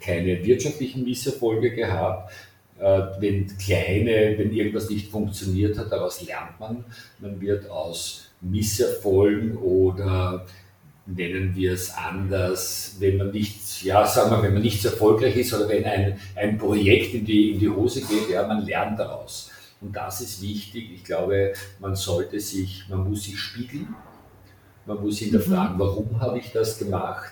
keine 0.00 0.44
wirtschaftlichen 0.44 1.04
Misserfolge 1.04 1.72
gehabt, 1.72 2.30
äh, 2.30 2.47
wenn 2.78 3.46
kleine, 3.58 4.38
wenn 4.38 4.52
irgendwas 4.52 4.88
nicht 4.88 5.10
funktioniert 5.10 5.76
hat, 5.78 5.90
daraus 5.90 6.22
lernt 6.26 6.58
man. 6.60 6.84
Man 7.18 7.40
wird 7.40 7.68
aus 7.70 8.30
Misserfolgen 8.40 9.56
oder 9.56 10.46
nennen 11.06 11.56
wir 11.56 11.72
es 11.72 11.94
anders, 11.94 12.96
wenn 12.98 13.16
man 13.16 13.30
nicht, 13.30 13.82
ja, 13.82 14.06
sagen 14.06 14.30
wir, 14.30 14.42
wenn 14.42 14.52
man 14.52 14.62
nicht 14.62 14.82
so 14.82 14.90
erfolgreich 14.90 15.36
ist 15.36 15.54
oder 15.54 15.68
wenn 15.68 15.84
ein, 15.84 16.18
ein 16.36 16.58
Projekt 16.58 17.14
in 17.14 17.24
die, 17.24 17.52
in 17.52 17.58
die 17.58 17.68
Hose 17.68 18.02
geht, 18.02 18.28
ja, 18.30 18.46
man 18.46 18.64
lernt 18.64 18.98
daraus. 18.98 19.50
Und 19.80 19.94
das 19.94 20.20
ist 20.20 20.42
wichtig. 20.42 20.90
Ich 20.92 21.04
glaube, 21.04 21.52
man 21.80 21.96
sollte 21.96 22.40
sich, 22.40 22.84
man 22.88 23.08
muss 23.08 23.24
sich 23.24 23.38
spiegeln. 23.38 23.94
Man 24.86 25.00
muss 25.02 25.18
hinterfragen, 25.18 25.76
mhm. 25.76 25.80
warum 25.80 26.20
habe 26.20 26.38
ich 26.38 26.50
das 26.52 26.78
gemacht? 26.78 27.30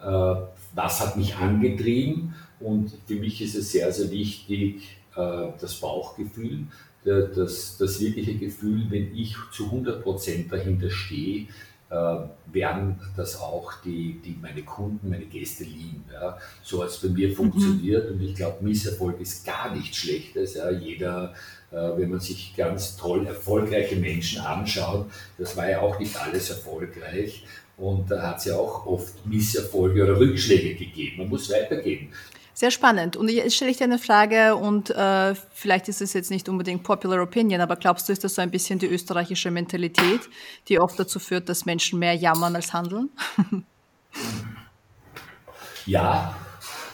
Äh, 0.00 0.34
was 0.74 1.00
hat 1.00 1.16
mich 1.16 1.34
angetrieben? 1.36 2.34
Und 2.60 2.92
für 3.06 3.16
mich 3.16 3.40
ist 3.40 3.54
es 3.54 3.72
sehr, 3.72 3.90
sehr 3.92 4.10
wichtig, 4.10 4.98
äh, 5.16 5.48
das 5.60 5.74
Bauchgefühl, 5.74 6.66
das, 7.04 7.78
das 7.78 8.00
wirkliche 8.00 8.34
Gefühl, 8.34 8.86
wenn 8.90 9.16
ich 9.16 9.34
zu 9.52 9.64
100 9.64 10.02
Prozent 10.02 10.52
dahinter 10.52 10.90
stehe, 10.90 11.46
äh, 11.90 12.16
werden 12.52 13.00
das 13.16 13.40
auch 13.40 13.72
die, 13.84 14.20
die 14.24 14.36
meine 14.40 14.62
Kunden, 14.62 15.08
meine 15.08 15.24
Gäste 15.24 15.64
lieben. 15.64 16.04
Ja. 16.12 16.38
So 16.62 16.82
hat 16.82 16.90
es 16.90 16.98
bei 16.98 17.08
mir 17.08 17.28
mhm. 17.28 17.34
funktioniert 17.34 18.10
und 18.10 18.20
ich 18.22 18.34
glaube, 18.34 18.62
Misserfolg 18.64 19.20
ist 19.20 19.44
gar 19.44 19.74
nichts 19.74 19.96
Schlechtes. 19.96 20.54
Ja. 20.54 20.70
Jeder, 20.70 21.34
äh, 21.72 21.76
wenn 21.96 22.10
man 22.10 22.20
sich 22.20 22.54
ganz 22.56 22.96
toll 22.96 23.26
erfolgreiche 23.26 23.96
Menschen 23.96 24.40
anschaut, 24.40 25.06
das 25.38 25.56
war 25.56 25.68
ja 25.68 25.80
auch 25.80 25.98
nicht 25.98 26.16
alles 26.16 26.50
erfolgreich. 26.50 27.44
Und 27.76 28.10
da 28.10 28.22
hat 28.22 28.38
es 28.38 28.44
ja 28.44 28.56
auch 28.56 28.84
oft 28.84 29.26
Misserfolge 29.26 30.04
oder 30.04 30.20
Rückschläge 30.20 30.74
gegeben. 30.74 31.16
Man 31.18 31.28
muss 31.30 31.50
weitergehen. 31.50 32.10
Sehr 32.60 32.70
spannend. 32.70 33.16
Und 33.16 33.30
jetzt 33.30 33.56
stelle 33.56 33.70
ich 33.70 33.78
dir 33.78 33.84
eine 33.84 33.98
Frage 33.98 34.54
und 34.54 34.90
äh, 34.90 35.34
vielleicht 35.54 35.88
ist 35.88 36.02
es 36.02 36.12
jetzt 36.12 36.30
nicht 36.30 36.46
unbedingt 36.46 36.82
Popular 36.82 37.22
Opinion, 37.22 37.62
aber 37.62 37.74
glaubst 37.76 38.06
du, 38.06 38.12
ist 38.12 38.22
das 38.22 38.34
so 38.34 38.42
ein 38.42 38.50
bisschen 38.50 38.78
die 38.78 38.86
österreichische 38.86 39.50
Mentalität, 39.50 40.20
die 40.68 40.78
oft 40.78 41.00
dazu 41.00 41.18
führt, 41.18 41.48
dass 41.48 41.64
Menschen 41.64 41.98
mehr 41.98 42.12
jammern 42.12 42.54
als 42.54 42.74
handeln? 42.74 43.08
ja, 45.86 46.36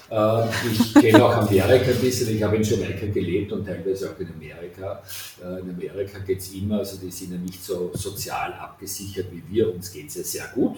äh, 0.08 0.48
ich 0.70 0.94
kenne 0.94 1.24
auch 1.24 1.36
Amerika 1.36 1.90
ein 1.90 1.98
bisschen. 2.00 2.36
Ich 2.36 2.42
habe 2.44 2.54
in 2.54 2.62
Jamaika 2.62 3.06
gelebt 3.06 3.50
und 3.50 3.66
teilweise 3.66 4.12
auch 4.12 4.20
in 4.20 4.28
Amerika. 4.34 5.02
Äh, 5.42 5.62
in 5.62 5.70
Amerika 5.70 6.20
geht 6.20 6.38
es 6.38 6.52
immer, 6.52 6.78
also 6.78 6.96
die 6.98 7.10
sind 7.10 7.32
ja 7.32 7.38
nicht 7.38 7.64
so 7.64 7.90
sozial 7.92 8.52
abgesichert 8.52 9.26
wie 9.32 9.42
wir, 9.52 9.74
uns 9.74 9.92
geht 9.92 10.10
es 10.10 10.14
ja 10.14 10.22
sehr 10.22 10.46
gut. 10.54 10.76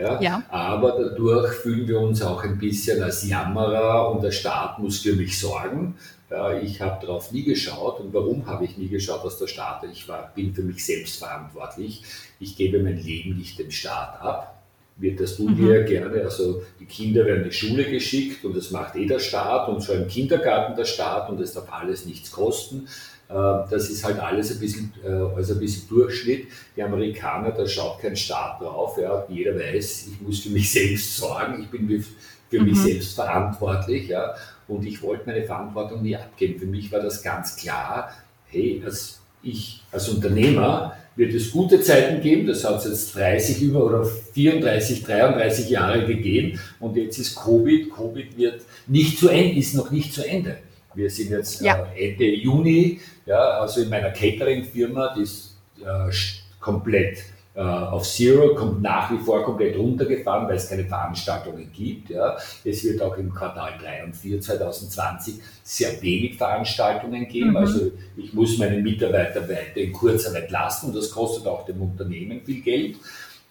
Ja? 0.00 0.20
ja? 0.20 0.42
Aber 0.48 0.92
dadurch 0.98 1.52
fühlen 1.54 1.86
wir 1.86 2.00
uns 2.00 2.22
auch 2.22 2.42
ein 2.42 2.58
bisschen 2.58 3.02
als 3.02 3.28
Jammerer 3.28 4.10
und 4.10 4.22
der 4.22 4.30
Staat 4.30 4.78
muss 4.78 5.00
für 5.00 5.14
mich 5.14 5.38
sorgen. 5.38 5.96
Ja, 6.30 6.56
ich 6.56 6.80
habe 6.80 7.04
darauf 7.04 7.32
nie 7.32 7.42
geschaut. 7.42 8.00
Und 8.00 8.14
warum 8.14 8.46
habe 8.46 8.64
ich 8.64 8.78
nie 8.78 8.88
geschaut, 8.88 9.24
dass 9.24 9.38
der 9.38 9.48
Staat, 9.48 9.84
ich 9.92 10.08
war, 10.08 10.30
bin 10.34 10.54
für 10.54 10.62
mich 10.62 10.84
selbst 10.84 11.18
verantwortlich. 11.18 12.02
Ich 12.38 12.56
gebe 12.56 12.82
mein 12.82 13.02
Leben 13.02 13.36
nicht 13.36 13.58
dem 13.58 13.70
Staat 13.70 14.20
ab. 14.20 14.56
Wird 14.96 15.18
das 15.18 15.36
tun 15.36 15.54
mhm. 15.54 15.66
wir 15.66 15.82
gerne. 15.82 16.22
Also 16.22 16.62
die 16.78 16.84
Kinder 16.84 17.24
werden 17.24 17.42
in 17.42 17.48
die 17.48 17.54
Schule 17.54 17.84
geschickt 17.84 18.44
und 18.44 18.56
das 18.56 18.70
macht 18.70 18.96
eh 18.96 19.06
der 19.06 19.18
Staat 19.18 19.68
und 19.68 19.82
schon 19.82 20.02
im 20.02 20.08
Kindergarten 20.08 20.76
der 20.76 20.84
Staat 20.84 21.30
und 21.30 21.40
es 21.40 21.54
darf 21.54 21.72
alles 21.72 22.06
nichts 22.06 22.30
kosten. 22.30 22.86
Äh, 23.30 23.70
das 23.70 23.88
ist 23.90 24.04
halt 24.04 24.18
alles 24.18 24.50
ein 24.52 24.60
bisschen, 24.60 24.92
also 25.36 25.54
ein 25.54 25.60
bisschen 25.60 25.88
Durchschnitt. 25.88 26.48
Die 26.76 26.82
Amerikaner, 26.82 27.52
da 27.52 27.66
schaut 27.66 28.00
kein 28.00 28.16
Staat 28.16 28.60
drauf. 28.60 28.98
Ja. 29.00 29.24
Jeder 29.28 29.54
weiß, 29.54 30.08
ich 30.12 30.20
muss 30.20 30.40
für 30.40 30.50
mich 30.50 30.70
selbst 30.72 31.16
sorgen, 31.16 31.62
ich 31.62 31.68
bin 31.68 32.04
für 32.48 32.62
mich 32.62 32.74
mhm. 32.74 32.84
selbst 32.84 33.14
verantwortlich. 33.14 34.08
Ja. 34.08 34.34
Und 34.66 34.84
ich 34.84 35.02
wollte 35.02 35.24
meine 35.26 35.44
Verantwortung 35.44 36.02
nie 36.02 36.16
abgeben. 36.16 36.58
Für 36.58 36.66
mich 36.66 36.90
war 36.92 37.00
das 37.00 37.22
ganz 37.22 37.56
klar, 37.56 38.12
hey, 38.46 38.82
als 38.84 39.20
ich 39.42 39.82
als 39.90 40.08
Unternehmer 40.08 40.96
wird 41.16 41.34
es 41.34 41.50
gute 41.50 41.80
Zeiten 41.80 42.22
geben, 42.22 42.46
das 42.46 42.64
hat 42.64 42.78
es 42.78 42.84
jetzt 42.84 43.16
30 43.16 43.62
über 43.62 43.84
oder 43.84 44.04
34, 44.04 45.02
33 45.02 45.70
Jahre 45.70 46.06
gegeben 46.06 46.58
und 46.78 46.96
jetzt 46.96 47.18
ist 47.18 47.36
Covid. 47.36 47.90
Covid 47.92 48.36
wird 48.36 48.62
nicht 48.86 49.18
zu 49.18 49.28
Ende, 49.28 49.58
ist 49.58 49.74
noch 49.74 49.90
nicht 49.90 50.12
zu 50.12 50.26
Ende. 50.26 50.58
Wir 50.94 51.10
sind 51.10 51.30
jetzt 51.30 51.60
ja. 51.60 51.86
äh, 51.94 52.10
Ende 52.10 52.24
Juni, 52.24 53.00
ja, 53.26 53.60
also 53.60 53.80
in 53.80 53.88
meiner 53.88 54.10
Catering-Firma, 54.10 55.14
die 55.16 55.22
ist 55.22 55.56
äh, 55.80 56.10
komplett 56.58 57.24
äh, 57.54 57.60
auf 57.60 58.08
Zero, 58.08 58.54
kommt 58.54 58.80
nach 58.80 59.10
wie 59.10 59.18
vor 59.18 59.44
komplett 59.44 59.76
runtergefahren, 59.76 60.48
weil 60.48 60.56
es 60.56 60.68
keine 60.68 60.84
Veranstaltungen 60.84 61.70
gibt. 61.72 62.10
Ja. 62.10 62.36
Es 62.64 62.84
wird 62.84 63.02
auch 63.02 63.16
im 63.16 63.34
Quartal 63.34 63.72
3 63.82 64.04
und 64.04 64.16
4 64.16 64.40
2020 64.40 65.34
sehr 65.62 66.00
wenig 66.00 66.36
Veranstaltungen 66.36 67.26
geben. 67.28 67.50
Mhm. 67.50 67.56
Also 67.56 67.90
ich 68.16 68.32
muss 68.32 68.56
meine 68.58 68.80
Mitarbeiter 68.80 69.48
weiter 69.48 69.76
in 69.76 69.92
Kurzarbeit 69.92 70.50
lassen 70.50 70.86
und 70.86 70.96
das 70.96 71.10
kostet 71.10 71.46
auch 71.46 71.64
dem 71.66 71.82
Unternehmen 71.82 72.40
viel 72.40 72.62
Geld. 72.62 72.96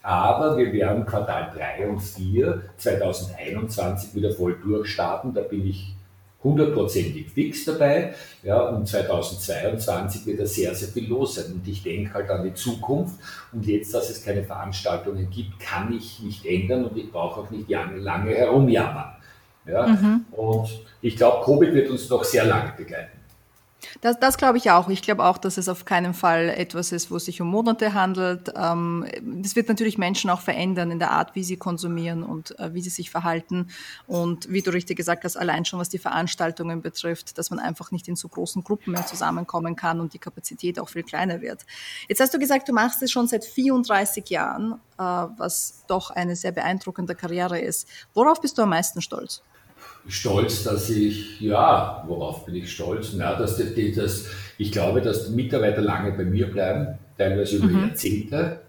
Aber 0.02 0.58
wir 0.58 0.72
werden 0.72 1.06
Quartal 1.06 1.52
3 1.54 1.90
und 1.90 2.00
4 2.00 2.62
2021 2.78 4.16
wieder 4.16 4.32
voll 4.32 4.58
durchstarten. 4.64 5.34
Da 5.34 5.42
bin 5.42 5.68
ich 5.68 5.94
hundertprozentig 6.44 7.30
fix 7.30 7.66
dabei. 7.66 8.14
Ja, 8.44 8.62
und 8.70 8.88
2022 8.88 10.26
wird 10.26 10.40
da 10.40 10.46
sehr, 10.46 10.74
sehr 10.74 10.90
viel 10.90 11.08
los 11.08 11.36
sein. 11.36 11.54
Und 11.54 11.68
ich 11.68 11.84
denke 11.84 12.14
halt 12.14 12.30
an 12.30 12.44
die 12.44 12.54
Zukunft. 12.54 13.16
Und 13.52 13.66
jetzt, 13.66 13.94
dass 13.94 14.10
es 14.10 14.24
keine 14.24 14.44
Veranstaltungen 14.44 15.30
gibt, 15.30 15.60
kann 15.60 15.94
ich 15.94 16.22
nicht 16.22 16.46
ändern 16.46 16.86
und 16.86 16.98
ich 16.98 17.12
brauche 17.12 17.42
auch 17.42 17.50
nicht 17.50 17.70
lange 17.70 18.34
herumjammern. 18.34 19.12
Ja? 19.66 19.88
Mhm. 19.88 20.26
Und 20.32 20.70
ich 21.02 21.16
glaube, 21.16 21.44
Covid 21.44 21.74
wird 21.74 21.90
uns 21.90 22.10
noch 22.10 22.24
sehr 22.24 22.46
lange 22.46 22.74
begleiten. 22.76 23.19
Das, 24.02 24.20
das 24.20 24.38
glaube 24.38 24.58
ich 24.58 24.72
auch. 24.72 24.90
Ich 24.90 25.02
glaube 25.02 25.24
auch, 25.24 25.38
dass 25.38 25.58
es 25.58 25.70
auf 25.70 25.86
keinen 25.86 26.14
Fall 26.14 26.50
etwas 26.50 26.92
ist, 26.92 27.12
wo 27.12 27.16
es 27.16 27.26
sich 27.26 27.42
um 27.42 27.48
Monate 27.48 27.94
handelt. 27.94 28.52
Ähm, 28.56 29.06
das 29.22 29.56
wird 29.56 29.70
natürlich 29.70 29.98
Menschen 29.98 30.30
auch 30.30 30.42
verändern 30.42 30.92
in 30.92 31.00
der 31.00 31.12
Art, 31.12 31.36
wie 31.36 31.44
sie 31.44 31.58
konsumieren 31.58 32.24
und 32.24 32.58
äh, 32.60 32.74
wie 32.74 32.82
sie 32.82 32.90
sich 32.90 33.10
verhalten. 33.10 33.70
Und 34.08 34.50
wie 34.50 34.62
du 34.62 34.72
richtig 34.72 34.98
gesagt 34.98 35.24
hast, 35.24 35.38
allein 35.38 35.66
schon 35.66 35.80
was 35.80 35.90
die 35.90 35.98
Veranstaltungen 35.98 36.82
betrifft, 36.82 37.38
dass 37.38 37.50
man 37.50 37.60
einfach 37.60 37.92
nicht 37.92 38.08
in 38.08 38.16
so 38.16 38.28
großen 38.28 38.64
Gruppen 38.64 38.92
mehr 38.94 39.06
zusammenkommen 39.06 39.76
kann 39.76 40.00
und 40.00 40.14
die 40.14 40.20
Kapazität 40.20 40.80
auch 40.80 40.90
viel 40.90 41.04
kleiner 41.04 41.42
wird. 41.42 41.66
Jetzt 42.08 42.20
hast 42.20 42.34
du 42.34 42.40
gesagt, 42.40 42.68
du 42.68 42.74
machst 42.74 43.02
es 43.02 43.12
schon 43.12 43.28
seit 43.28 43.46
34 43.46 44.30
Jahren, 44.30 44.74
äh, 44.98 45.04
was 45.04 45.84
doch 45.88 46.12
eine 46.12 46.36
sehr 46.36 46.52
beeindruckende 46.52 47.16
Karriere 47.16 47.60
ist. 47.60 47.88
Worauf 48.14 48.42
bist 48.42 48.58
du 48.58 48.64
am 48.64 48.70
meisten 48.70 49.02
stolz? 49.02 49.42
Stolz, 50.08 50.64
dass 50.64 50.90
ich, 50.90 51.40
ja, 51.42 52.04
worauf 52.08 52.46
bin 52.46 52.56
ich 52.56 52.72
stolz? 52.72 53.14
Na, 53.14 53.36
dass 53.36 53.58
das, 53.58 53.68
das, 53.96 54.26
ich 54.58 54.72
glaube, 54.72 55.02
dass 55.02 55.28
die 55.28 55.36
Mitarbeiter 55.36 55.82
lange 55.82 56.12
bei 56.12 56.24
mir 56.24 56.48
bleiben, 56.50 56.98
teilweise 57.18 57.58
über 57.58 57.68
mhm. 57.68 57.88
Jahrzehnte, 57.88 58.60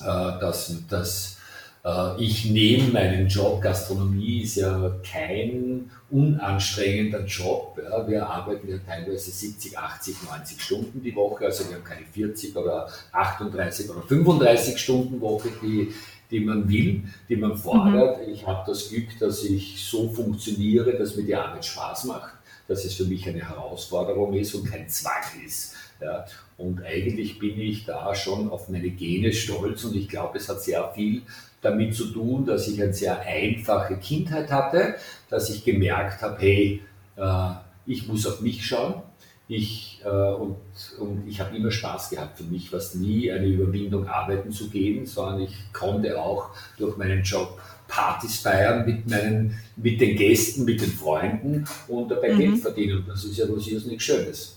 äh, 0.00 0.04
dass, 0.04 0.82
dass 0.88 1.36
äh, 1.84 2.22
ich 2.22 2.50
neben 2.50 2.92
meinem 2.92 3.28
Job, 3.28 3.62
Gastronomie 3.62 4.42
ist 4.42 4.56
ja 4.56 4.96
kein 5.08 5.90
unanstrengender 6.10 7.24
Job. 7.24 7.80
Ja. 7.82 8.06
Wir 8.08 8.28
arbeiten 8.28 8.68
ja 8.68 8.78
teilweise 8.78 9.30
70, 9.30 9.78
80, 9.78 10.16
90 10.24 10.60
Stunden 10.60 11.02
die 11.02 11.14
Woche, 11.14 11.46
also 11.46 11.68
wir 11.68 11.76
haben 11.76 11.84
keine 11.84 12.06
40 12.06 12.56
oder 12.56 12.88
38 13.12 13.88
oder 13.88 14.02
35 14.02 14.78
Stunden 14.78 15.20
Woche, 15.20 15.48
die 15.62 15.92
die 16.30 16.40
man 16.40 16.68
will, 16.68 17.02
die 17.28 17.36
man 17.36 17.56
fordert. 17.56 18.26
Mhm. 18.26 18.32
Ich 18.32 18.46
habe 18.46 18.64
das 18.66 18.88
Glück, 18.88 19.18
dass 19.20 19.44
ich 19.44 19.84
so 19.84 20.08
funktioniere, 20.08 20.96
dass 20.96 21.16
mir 21.16 21.24
die 21.24 21.34
Arbeit 21.34 21.64
Spaß 21.64 22.04
macht, 22.04 22.32
dass 22.68 22.84
es 22.84 22.94
für 22.94 23.04
mich 23.04 23.28
eine 23.28 23.48
Herausforderung 23.48 24.34
ist 24.34 24.54
und 24.54 24.70
kein 24.70 24.88
Zwang 24.88 25.22
ist. 25.44 25.74
Ja. 26.00 26.26
Und 26.58 26.82
eigentlich 26.82 27.38
bin 27.38 27.60
ich 27.60 27.84
da 27.84 28.14
schon 28.14 28.50
auf 28.50 28.68
meine 28.68 28.90
Gene 28.90 29.32
stolz 29.32 29.84
und 29.84 29.94
ich 29.94 30.08
glaube, 30.08 30.38
es 30.38 30.48
hat 30.48 30.62
sehr 30.62 30.90
viel 30.94 31.22
damit 31.62 31.94
zu 31.94 32.06
tun, 32.06 32.46
dass 32.46 32.68
ich 32.68 32.82
eine 32.82 32.92
sehr 32.92 33.20
einfache 33.20 33.96
Kindheit 33.96 34.50
hatte, 34.50 34.94
dass 35.28 35.50
ich 35.50 35.64
gemerkt 35.64 36.22
habe, 36.22 36.36
hey, 36.40 36.82
äh, 37.16 37.50
ich 37.86 38.06
muss 38.06 38.26
auf 38.26 38.40
mich 38.40 38.64
schauen, 38.64 39.02
ich, 39.48 40.00
äh, 40.04 40.08
und, 40.08 40.56
und 40.98 41.26
ich 41.28 41.40
habe 41.40 41.56
immer 41.56 41.70
Spaß 41.70 42.10
gehabt. 42.10 42.38
Für 42.38 42.44
mich 42.44 42.72
war 42.72 42.78
es 42.78 42.94
nie 42.94 43.30
eine 43.30 43.46
Überwindung, 43.46 44.08
arbeiten 44.08 44.50
zu 44.50 44.68
gehen, 44.68 45.06
sondern 45.06 45.42
ich 45.42 45.54
konnte 45.72 46.20
auch 46.20 46.50
durch 46.78 46.96
meinen 46.96 47.22
Job 47.22 47.60
Partys 47.88 48.40
feiern 48.40 48.84
mit, 48.84 49.08
meinen, 49.08 49.58
mit 49.76 50.00
den 50.00 50.16
Gästen, 50.16 50.64
mit 50.64 50.80
den 50.80 50.90
Freunden 50.90 51.64
und 51.86 52.08
dabei 52.10 52.32
mhm. 52.32 52.38
Geld 52.38 52.58
verdienen. 52.58 52.98
Und 52.98 53.08
das 53.08 53.24
ist 53.24 53.38
ja 53.38 53.44
was 53.48 53.66
nichts 53.66 54.04
Schönes. 54.04 54.56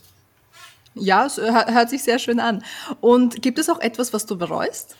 Ja, 0.95 1.27
es 1.27 1.37
hört 1.37 1.89
sich 1.89 2.03
sehr 2.03 2.17
schön 2.17 2.39
an. 2.39 2.63
Und 2.99 3.41
gibt 3.43 3.59
es 3.59 3.69
auch 3.69 3.79
etwas, 3.79 4.11
was 4.11 4.25
du 4.25 4.37
bereust? 4.37 4.95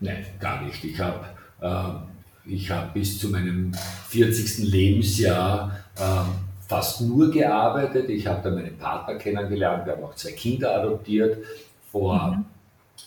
Nein, 0.00 0.26
gar 0.40 0.62
nicht. 0.62 0.84
Ich 0.84 0.98
habe 1.00 1.26
äh, 1.60 2.58
hab 2.68 2.92
bis 2.92 3.18
zu 3.18 3.28
meinem 3.28 3.72
40. 4.08 4.70
Lebensjahr 4.70 5.78
äh, 5.96 6.51
fast 6.72 7.02
nur 7.02 7.30
gearbeitet. 7.30 8.08
Ich 8.08 8.26
habe 8.26 8.40
dann 8.42 8.54
meinen 8.54 8.78
Partner 8.78 9.16
kennengelernt, 9.16 9.84
wir 9.84 9.92
haben 9.92 10.04
auch 10.04 10.14
zwei 10.14 10.32
Kinder 10.32 10.74
adoptiert 10.74 11.44
vor 11.90 12.14
mhm. 12.28 12.44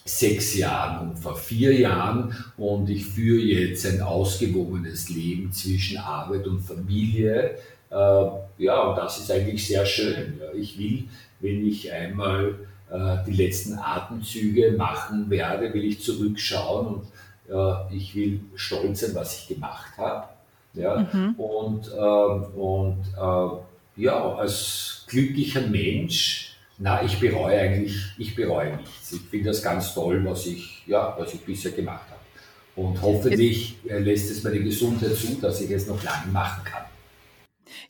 sechs 0.06 0.56
Jahren 0.56 1.10
und 1.10 1.18
vor 1.18 1.36
vier 1.36 1.74
Jahren 1.74 2.36
und 2.58 2.88
ich 2.92 3.08
führe 3.08 3.42
jetzt 3.42 3.88
ein 3.88 4.04
ausgewogenes 4.04 5.10
Leben 5.10 5.52
zwischen 5.52 5.98
Arbeit 5.98 6.46
und 6.46 6.60
Familie. 6.60 7.58
Äh, 7.90 8.26
ja, 8.60 8.82
und 8.84 8.98
das 8.98 9.18
ist 9.18 9.32
eigentlich 9.32 9.66
sehr 9.66 9.86
schön. 9.88 10.40
Ich 10.54 10.78
will, 10.78 11.06
wenn 11.40 11.66
ich 11.68 11.92
einmal 11.92 12.54
äh, 12.92 13.18
die 13.26 13.34
letzten 13.34 13.80
Atemzüge 13.80 14.74
machen 14.74 15.28
werde, 15.32 15.74
will 15.74 15.86
ich 15.86 16.04
zurückschauen 16.04 16.86
und 16.86 17.04
äh, 17.50 17.96
ich 17.96 18.16
will 18.16 18.42
stolz 18.54 19.00
sein, 19.00 19.16
was 19.16 19.40
ich 19.40 19.56
gemacht 19.56 19.98
habe. 19.98 20.35
Ja? 20.76 21.08
Mhm. 21.12 21.36
Und, 21.36 21.92
ähm, 21.92 22.44
und 22.56 23.04
äh, 23.18 24.02
ja, 24.02 24.36
als 24.36 25.06
glücklicher 25.08 25.62
Mensch, 25.62 26.58
na, 26.78 27.04
ich 27.04 27.20
bereue 27.20 27.58
eigentlich, 27.60 27.98
ich 28.18 28.36
bereue 28.36 28.76
nichts. 28.78 29.14
Ich 29.14 29.22
finde 29.22 29.50
das 29.50 29.62
ganz 29.62 29.94
toll, 29.94 30.24
was 30.26 30.46
ich, 30.46 30.84
ja, 30.88 31.16
was 31.18 31.34
ich 31.34 31.42
bisher 31.42 31.72
gemacht 31.72 32.06
habe. 32.10 32.20
Und 32.76 33.02
hoffentlich 33.02 33.78
lässt 33.86 34.30
es 34.30 34.44
meine 34.44 34.60
Gesundheit 34.60 35.16
zu, 35.16 35.36
dass 35.40 35.62
ich 35.62 35.72
es 35.72 35.88
noch 35.88 36.04
lange 36.04 36.32
machen 36.34 36.64
kann. 36.66 36.84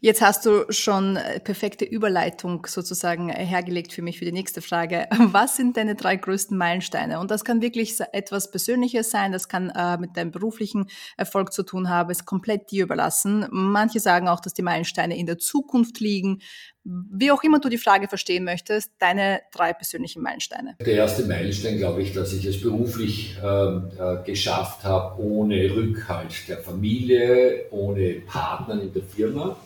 Jetzt 0.06 0.22
hast 0.22 0.46
du 0.46 0.66
schon 0.70 1.16
äh, 1.16 1.40
perfekte 1.40 1.84
Überleitung 1.84 2.68
sozusagen 2.68 3.30
äh, 3.30 3.44
hergelegt 3.44 3.92
für 3.92 4.04
mich 4.04 4.20
für 4.20 4.26
die 4.26 4.32
nächste 4.32 4.62
Frage. 4.62 5.08
Was 5.32 5.56
sind 5.56 5.78
deine 5.78 5.96
drei 5.96 6.16
größten 6.16 6.56
Meilensteine? 6.56 7.20
Und 7.20 7.32
das 7.32 7.44
kann 7.44 7.60
wirklich 7.60 7.98
etwas 8.12 8.52
Persönliches 8.52 9.10
sein, 9.10 9.32
das 9.32 9.50
kann 9.50 9.72
äh, 9.72 9.98
mit 9.98 10.16
deinem 10.16 10.30
beruflichen 10.30 10.92
Erfolg 11.18 11.52
zu 11.54 11.64
tun 11.64 11.90
haben, 11.90 12.12
ist 12.12 12.28
komplett 12.28 12.70
dir 12.70 12.84
überlassen. 12.84 13.48
Manche 13.50 14.00
sagen 14.00 14.28
auch, 14.28 14.42
dass 14.42 14.54
die 14.54 14.62
Meilensteine 14.62 15.18
in 15.18 15.26
der 15.26 15.40
Zukunft 15.40 16.00
liegen. 16.00 16.44
Wie 16.84 17.32
auch 17.32 17.42
immer 17.42 17.58
du 17.58 17.70
die 17.70 17.80
Frage 17.80 18.08
verstehen 18.08 18.44
möchtest, 18.44 18.92
deine 19.00 19.42
drei 19.52 19.74
persönlichen 19.74 20.22
Meilensteine. 20.22 20.76
Der 20.82 20.94
erste 20.94 21.26
Meilenstein, 21.26 21.80
glaube 21.80 22.04
ich, 22.04 22.14
dass 22.14 22.32
ich 22.32 22.46
es 22.46 22.62
beruflich 22.62 23.40
ähm, 23.44 23.90
äh, 24.00 24.24
geschafft 24.24 24.84
habe, 24.84 25.20
ohne 25.20 25.76
Rückhalt 25.76 26.48
der 26.48 26.60
Familie, 26.60 27.66
ohne 27.72 28.22
Partner 28.28 28.80
in 28.80 28.94
der 28.94 29.02
Firma 29.02 29.58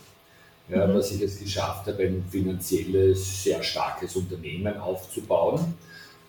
ja, 0.70 0.88
mhm. 0.88 0.94
dass 0.94 1.12
ich 1.12 1.22
es 1.22 1.40
geschafft 1.40 1.88
habe, 1.88 2.04
ein 2.04 2.24
finanzielles, 2.30 3.44
sehr 3.44 3.62
starkes 3.64 4.16
Unternehmen 4.16 4.78
aufzubauen. 4.78 5.74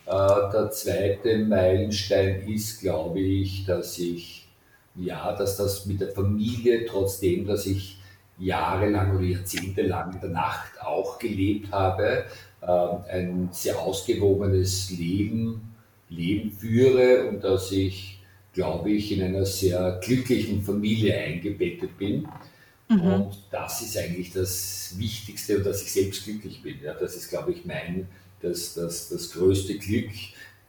Äh, 0.06 0.10
der 0.10 0.70
zweite 0.70 1.38
Meilenstein 1.38 2.48
ist, 2.48 2.80
glaube 2.80 3.20
ich, 3.20 3.64
dass 3.64 3.98
ich, 3.98 4.48
ja, 4.96 5.32
dass 5.36 5.56
das 5.56 5.86
mit 5.86 6.00
der 6.00 6.12
Familie, 6.12 6.86
trotzdem, 6.86 7.46
dass 7.46 7.66
ich 7.66 7.98
jahrelang 8.38 9.16
oder 9.16 9.24
jahrzehntelang 9.24 10.14
in 10.14 10.20
der 10.20 10.30
Nacht 10.30 10.80
auch 10.82 11.18
gelebt 11.18 11.70
habe, 11.70 12.24
äh, 12.62 13.12
ein 13.12 13.50
sehr 13.52 13.78
ausgewogenes 13.78 14.90
Leben, 14.90 15.74
Leben 16.08 16.50
führe 16.50 17.28
und 17.28 17.44
dass 17.44 17.70
ich, 17.70 18.18
glaube 18.52 18.90
ich, 18.90 19.12
in 19.12 19.22
einer 19.22 19.46
sehr 19.46 20.00
glücklichen 20.02 20.62
Familie 20.62 21.14
eingebettet 21.16 21.96
bin. 21.98 22.26
Mhm. 22.90 23.00
Und 23.00 23.38
das 23.52 23.82
ist 23.82 23.96
eigentlich 23.96 24.32
das 24.32 24.94
Wichtigste 24.98 25.58
und 25.58 25.64
dass 25.66 25.82
ich 25.82 25.92
selbst 25.92 26.24
glücklich 26.24 26.60
bin. 26.60 26.76
Ja, 26.82 26.92
das 26.92 27.14
ist, 27.14 27.30
glaube 27.30 27.52
ich, 27.52 27.64
mein, 27.64 28.08
das, 28.42 28.74
das, 28.74 29.08
das 29.08 29.30
größte 29.30 29.78
Glück. 29.78 30.10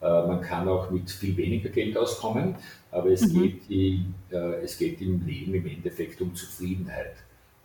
Äh, 0.02 0.28
man 0.28 0.40
kann 0.40 0.68
auch 0.70 0.92
mit 0.92 1.10
viel 1.10 1.36
weniger 1.36 1.70
Geld 1.70 1.98
auskommen, 1.98 2.56
aber 2.92 3.10
es, 3.10 3.22
mhm. 3.22 3.42
geht, 3.42 3.70
die, 3.70 4.06
äh, 4.32 4.62
es 4.64 4.78
geht 4.78 5.02
im 5.02 5.26
Leben 5.26 5.56
im 5.56 5.66
Endeffekt 5.68 6.22
um 6.22 6.36
Zufriedenheit. 6.36 7.16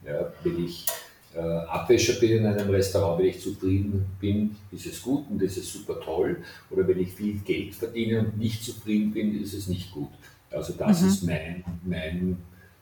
Ja, 0.06 0.32
wenn 0.42 0.64
ich 0.64 0.86
äh, 1.34 1.40
Abwäscher 1.40 2.14
bin 2.14 2.38
in 2.38 2.46
einem 2.46 2.70
Restaurant, 2.70 3.18
wenn 3.18 3.26
ich 3.26 3.40
zufrieden 3.40 4.06
bin, 4.18 4.56
ist 4.72 4.86
es 4.86 5.02
gut 5.02 5.24
und 5.28 5.42
ist 5.42 5.58
es 5.58 5.70
super 5.70 6.00
toll. 6.00 6.38
Oder 6.70 6.88
wenn 6.88 6.98
ich 6.98 7.12
viel 7.12 7.38
Geld 7.40 7.74
verdiene 7.74 8.20
und 8.20 8.38
nicht 8.38 8.64
zufrieden 8.64 9.12
bin, 9.12 9.42
ist 9.42 9.52
es 9.52 9.66
nicht 9.66 9.90
gut. 9.90 10.08
Also 10.50 10.72
das 10.72 11.02
mhm. 11.02 11.08
ist 11.08 11.22
mein, 11.24 11.64
mein 11.84 12.38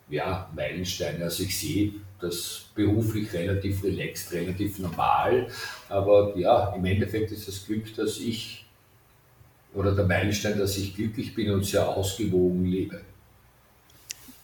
ja, 0.08 0.48
Meilenstein. 0.54 1.22
Also 1.22 1.42
ich 1.42 1.58
sehe 1.58 1.92
das 2.20 2.66
beruflich 2.74 3.32
relativ 3.32 3.82
relaxed, 3.82 4.32
relativ 4.32 4.78
normal. 4.78 5.48
Aber 5.88 6.36
ja, 6.36 6.74
im 6.74 6.84
Endeffekt 6.84 7.32
ist 7.32 7.48
das 7.48 7.64
Glück, 7.66 7.94
dass 7.96 8.18
ich, 8.18 8.66
oder 9.74 9.94
der 9.94 10.06
Meilenstein, 10.06 10.58
dass 10.58 10.76
ich 10.76 10.94
glücklich 10.94 11.34
bin 11.34 11.50
und 11.50 11.64
sehr 11.64 11.88
ausgewogen 11.88 12.64
lebe. 12.64 13.00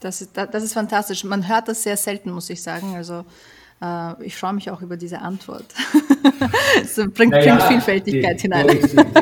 Das 0.00 0.22
ist, 0.22 0.30
das 0.34 0.62
ist 0.62 0.72
fantastisch. 0.72 1.24
Man 1.24 1.46
hört 1.46 1.68
das 1.68 1.82
sehr 1.82 1.96
selten, 1.96 2.30
muss 2.30 2.48
ich 2.48 2.62
sagen. 2.62 2.94
Also 2.96 3.24
äh, 3.82 4.24
ich 4.24 4.36
freue 4.36 4.52
mich 4.52 4.70
auch 4.70 4.82
über 4.82 4.96
diese 4.96 5.20
Antwort. 5.20 5.66
Es 6.82 6.96
bringt, 6.96 7.32
naja, 7.32 7.56
bringt 7.56 7.68
Vielfältigkeit 7.68 8.38
die, 8.38 8.42
hinein. 8.42 8.68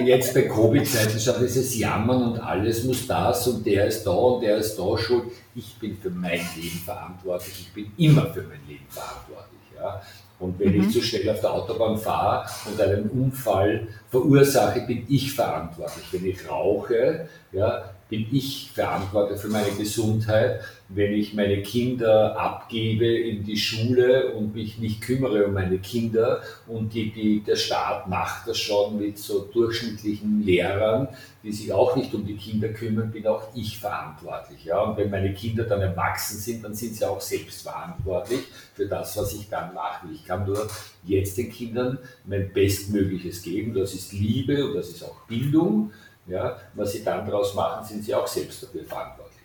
Jetzt 0.04 0.34
bei 0.34 0.42
Covid-Zeiten 0.42 1.18
schaut 1.18 1.40
dieses 1.40 1.76
Jammern 1.76 2.32
und 2.32 2.38
alles 2.38 2.84
muss 2.84 3.06
das 3.06 3.46
und 3.48 3.66
der 3.66 3.86
ist 3.86 4.04
da 4.04 4.10
und 4.10 4.42
der 4.42 4.58
ist 4.58 4.76
da 4.76 4.98
schuld. 4.98 5.24
Ich 5.54 5.74
bin 5.78 5.96
für 5.96 6.10
mein 6.10 6.40
Leben 6.56 6.78
verantwortlich. 6.84 7.54
Ich 7.60 7.72
bin 7.72 7.92
immer 7.96 8.26
für 8.26 8.42
mein 8.42 8.60
Leben 8.68 8.86
verantwortlich. 8.88 9.60
Ja. 9.76 10.00
Und 10.38 10.58
wenn 10.58 10.76
mhm. 10.76 10.82
ich 10.82 10.92
zu 10.92 11.02
schnell 11.02 11.28
auf 11.30 11.40
der 11.40 11.52
Autobahn 11.52 11.96
fahre 11.96 12.48
und 12.70 12.80
einen 12.80 13.08
Unfall 13.10 13.88
verursache, 14.10 14.80
bin 14.82 15.04
ich 15.08 15.32
verantwortlich. 15.32 16.04
Wenn 16.12 16.26
ich 16.26 16.48
rauche, 16.48 17.28
ja, 17.52 17.90
bin 18.08 18.26
ich 18.32 18.70
verantwortlich 18.72 19.40
für 19.40 19.48
meine 19.48 19.70
Gesundheit. 19.72 20.60
Wenn 20.88 21.12
ich 21.12 21.34
meine 21.34 21.62
Kinder 21.62 22.38
abgebe 22.40 23.06
in 23.06 23.44
die 23.44 23.58
Schule 23.58 24.32
und 24.32 24.54
mich 24.54 24.78
nicht 24.78 25.02
kümmere 25.02 25.44
um 25.44 25.52
meine 25.52 25.78
Kinder 25.78 26.40
und 26.66 26.94
die, 26.94 27.12
die, 27.12 27.40
der 27.40 27.56
Staat 27.56 28.08
macht 28.08 28.48
das 28.48 28.56
schon 28.56 28.98
mit 28.98 29.18
so 29.18 29.40
durchschnittlichen 29.52 30.42
Lehrern, 30.42 31.08
die 31.42 31.52
sich 31.52 31.70
auch 31.74 31.94
nicht 31.94 32.14
um 32.14 32.26
die 32.26 32.36
Kinder 32.36 32.68
kümmern, 32.68 33.10
bin 33.10 33.26
auch 33.26 33.54
ich 33.54 33.78
verantwortlich. 33.78 34.64
Ja? 34.64 34.80
Und 34.80 34.96
wenn 34.96 35.10
meine 35.10 35.34
Kinder 35.34 35.64
dann 35.64 35.82
erwachsen 35.82 36.38
sind, 36.38 36.64
dann 36.64 36.74
sind 36.74 36.94
sie 36.94 37.04
auch 37.04 37.20
selbst 37.20 37.62
verantwortlich 37.62 38.40
für 38.74 38.86
das, 38.86 39.14
was 39.18 39.34
ich 39.34 39.50
dann 39.50 39.74
mache. 39.74 40.06
Ich 40.14 40.24
kann 40.24 40.46
nur 40.46 40.68
jetzt 41.04 41.36
den 41.36 41.52
Kindern 41.52 41.98
mein 42.24 42.50
Bestmögliches 42.50 43.42
geben. 43.42 43.74
Das 43.74 43.92
ist 43.92 44.14
Liebe 44.14 44.66
und 44.66 44.74
das 44.74 44.88
ist 44.88 45.02
auch 45.02 45.26
Bildung. 45.26 45.90
Ja, 46.28 46.58
was 46.74 46.92
sie 46.92 47.02
dann 47.02 47.26
daraus 47.26 47.54
machen, 47.54 47.84
sind 47.86 48.04
sie 48.04 48.14
auch 48.14 48.26
selbst 48.26 48.62
dafür 48.62 48.84
verantwortlich 48.84 49.38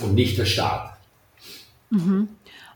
und 0.00 0.14
nicht 0.14 0.36
der 0.36 0.44
Staat. 0.44 0.96
Mhm. 1.90 2.28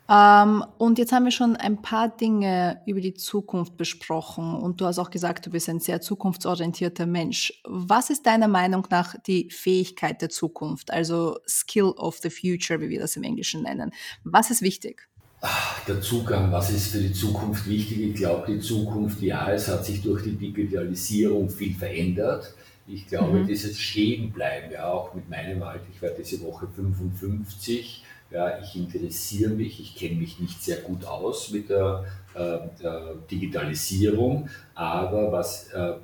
Ähm, 0.08 0.64
und 0.78 0.98
jetzt 0.98 1.12
haben 1.12 1.24
wir 1.24 1.32
schon 1.32 1.56
ein 1.56 1.80
paar 1.80 2.08
Dinge 2.08 2.80
über 2.86 3.00
die 3.00 3.14
Zukunft 3.14 3.76
besprochen 3.76 4.54
und 4.54 4.80
du 4.80 4.86
hast 4.86 4.98
auch 4.98 5.10
gesagt, 5.10 5.46
du 5.46 5.50
bist 5.50 5.68
ein 5.68 5.80
sehr 5.80 6.00
zukunftsorientierter 6.00 7.06
Mensch. 7.06 7.52
Was 7.64 8.10
ist 8.10 8.26
deiner 8.26 8.48
Meinung 8.48 8.86
nach 8.90 9.14
die 9.26 9.50
Fähigkeit 9.50 10.20
der 10.20 10.28
Zukunft, 10.28 10.92
also 10.92 11.38
Skill 11.48 11.94
of 11.96 12.18
the 12.18 12.30
Future, 12.30 12.80
wie 12.80 12.90
wir 12.90 13.00
das 13.00 13.16
im 13.16 13.22
Englischen 13.22 13.62
nennen? 13.62 13.92
Was 14.24 14.50
ist 14.50 14.62
wichtig? 14.62 15.08
Ach, 15.44 15.84
der 15.86 16.00
Zugang, 16.00 16.52
was 16.52 16.70
ist 16.70 16.92
für 16.92 17.00
die 17.00 17.12
Zukunft 17.12 17.68
wichtig? 17.68 17.98
Ich 17.98 18.14
glaube, 18.14 18.46
die 18.46 18.60
Zukunft, 18.60 19.20
ja, 19.22 19.50
es 19.52 19.66
hat 19.66 19.84
sich 19.84 20.00
durch 20.00 20.22
die 20.22 20.36
Digitalisierung 20.36 21.50
viel 21.50 21.74
verändert. 21.74 22.54
Ich 22.86 23.08
glaube, 23.08 23.40
mhm. 23.40 23.48
dieses 23.48 23.76
Stehenbleiben, 23.76 24.70
ja, 24.70 24.88
auch 24.92 25.12
mit 25.14 25.28
meinem 25.28 25.60
Alter, 25.64 25.84
ich 25.92 26.00
werde 26.00 26.22
diese 26.22 26.40
Woche 26.44 26.68
55, 26.68 28.04
ja, 28.30 28.60
ich 28.62 28.76
interessiere 28.76 29.50
mich, 29.50 29.80
ich 29.80 29.96
kenne 29.96 30.14
mich 30.14 30.38
nicht 30.38 30.62
sehr 30.62 30.76
gut 30.76 31.04
aus 31.04 31.50
mit 31.50 31.70
der, 31.70 32.04
äh, 32.34 32.58
der 32.80 33.16
Digitalisierung, 33.28 34.48
aber 34.76 35.32
was 35.32 35.70
äh, 35.72 35.94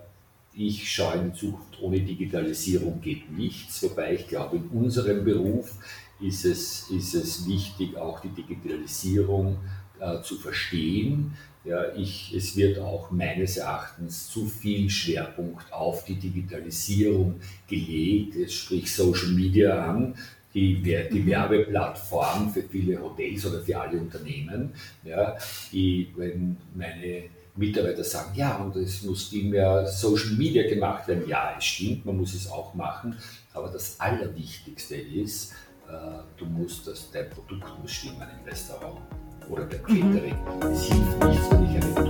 ich 0.52 0.92
schaue 0.92 1.14
in 1.14 1.32
die 1.32 1.38
Zukunft, 1.38 1.80
ohne 1.80 2.00
Digitalisierung 2.00 3.00
geht 3.00 3.30
nichts, 3.30 3.84
wobei 3.84 4.14
ich 4.14 4.26
glaube, 4.26 4.56
in 4.56 4.64
unserem 4.70 5.24
Beruf 5.24 5.74
ist 6.20 6.44
es, 6.44 6.90
ist 6.90 7.14
es 7.14 7.46
wichtig, 7.46 7.96
auch 7.96 8.20
die 8.20 8.30
Digitalisierung 8.30 9.58
äh, 10.00 10.22
zu 10.22 10.36
verstehen. 10.36 11.34
Ja, 11.64 11.94
ich, 11.94 12.32
es 12.34 12.56
wird 12.56 12.78
auch 12.78 13.10
meines 13.10 13.56
Erachtens 13.56 14.28
zu 14.28 14.46
viel 14.46 14.88
Schwerpunkt 14.88 15.72
auf 15.72 16.04
die 16.04 16.14
Digitalisierung 16.14 17.40
gelegt, 17.68 18.36
es 18.36 18.54
spricht 18.54 18.88
Social 18.88 19.32
Media 19.32 19.84
an, 19.84 20.14
die, 20.54 20.82
die 20.82 21.20
mhm. 21.20 21.26
Werbeplattform 21.26 22.50
für 22.50 22.62
viele 22.62 23.00
Hotels 23.00 23.44
oder 23.44 23.60
für 23.60 23.78
alle 23.78 24.00
Unternehmen, 24.00 24.72
ja, 25.04 25.36
die, 25.72 26.12
wenn 26.16 26.56
meine 26.74 27.24
Mitarbeiter 27.54 28.04
sagen, 28.04 28.30
ja, 28.34 28.56
und 28.58 28.76
es 28.76 29.02
muss 29.02 29.28
viel 29.28 29.44
mehr 29.44 29.86
Social 29.86 30.34
Media 30.36 30.66
gemacht 30.68 31.08
werden. 31.08 31.28
Ja, 31.28 31.54
es 31.58 31.64
stimmt, 31.64 32.06
man 32.06 32.16
muss 32.16 32.34
es 32.34 32.50
auch 32.50 32.72
machen, 32.74 33.16
aber 33.52 33.68
das 33.68 33.98
Allerwichtigste 34.00 34.94
ist, 34.96 35.52
du 36.36 36.44
musst, 36.46 36.86
das, 36.86 37.10
dein 37.10 37.30
Produkt 37.30 37.66
muss 37.80 37.90
stimmen 37.90 38.26
im 38.40 38.48
Restaurant 38.48 39.00
oder 39.48 39.64
beim 39.64 39.82
Catering. 39.82 40.36
Mhm. 40.44 40.62
Es 40.72 40.82
hilft 40.82 41.24
nichts, 41.24 41.50
wenn 41.50 41.64
ich 41.64 41.84
eine 41.84 42.07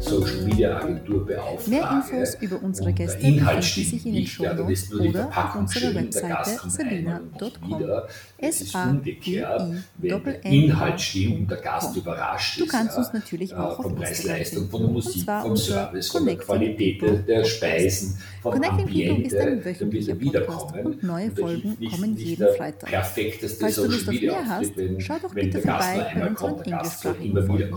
Social 0.00 0.42
Media 0.44 0.76
Agentur 0.78 1.26
beauftrage. 1.26 1.70
Mehr 1.70 1.90
Infos 1.90 2.36
über 2.40 2.62
unsere 2.62 2.92
Gäste 2.92 3.18
der 3.20 3.62
stimmt 3.62 3.86
sich 3.86 4.06
in 4.06 4.14
den 4.14 4.22
nicht, 4.22 4.38
ja, 4.38 4.54
Verpackung 4.54 5.30
auf 5.30 5.54
unserer 5.56 5.94
Webseite 5.94 6.50
sabina.com. 6.68 8.02
Es 8.38 8.60
ist 8.60 8.74
umgekehrt, 8.74 9.62
wenn 9.98 10.24
der 10.24 10.44
Inhalt 10.44 11.00
stimmt 11.00 11.40
und 11.40 11.50
der 11.50 11.58
Gast 11.58 11.96
überrascht 11.96 12.58
ist. 12.58 12.66
Du 12.66 12.70
kannst 12.70 12.96
uns 12.96 13.12
natürlich 13.12 13.54
auch 13.54 13.82
von 13.82 13.94
Preis-Leistung, 13.94 14.68
von 14.68 14.82
der 14.82 14.90
Musik, 14.90 15.24
vom 15.24 15.56
Service, 15.56 16.08
von 16.08 16.26
der 16.26 16.36
Qualität 16.36 17.28
der 17.28 17.44
Speisen, 17.44 18.18
vom 18.42 18.52
Connecting 18.52 18.86
People 18.86 19.24
ist 19.24 19.36
ein 19.36 19.64
wöchentlicher 19.64 20.14
Podcast 20.14 20.74
und 20.84 21.02
neue 21.02 21.30
Folgen 21.30 21.76
kommen 21.90 22.16
jeden 22.16 22.54
Freitag. 22.56 22.90
Falls 22.90 23.74
du 23.74 23.84
Lust 23.84 24.08
auf 24.08 24.20
mehr 24.20 24.48
hast, 24.48 24.72
schau 24.98 25.18
doch 25.20 25.34
bitte 25.34 25.60
vorbei 25.60 26.06
bei 26.14 26.28
unseren 26.28 26.60
englischsprachigen 26.62 27.46
Folgen. 27.46 27.76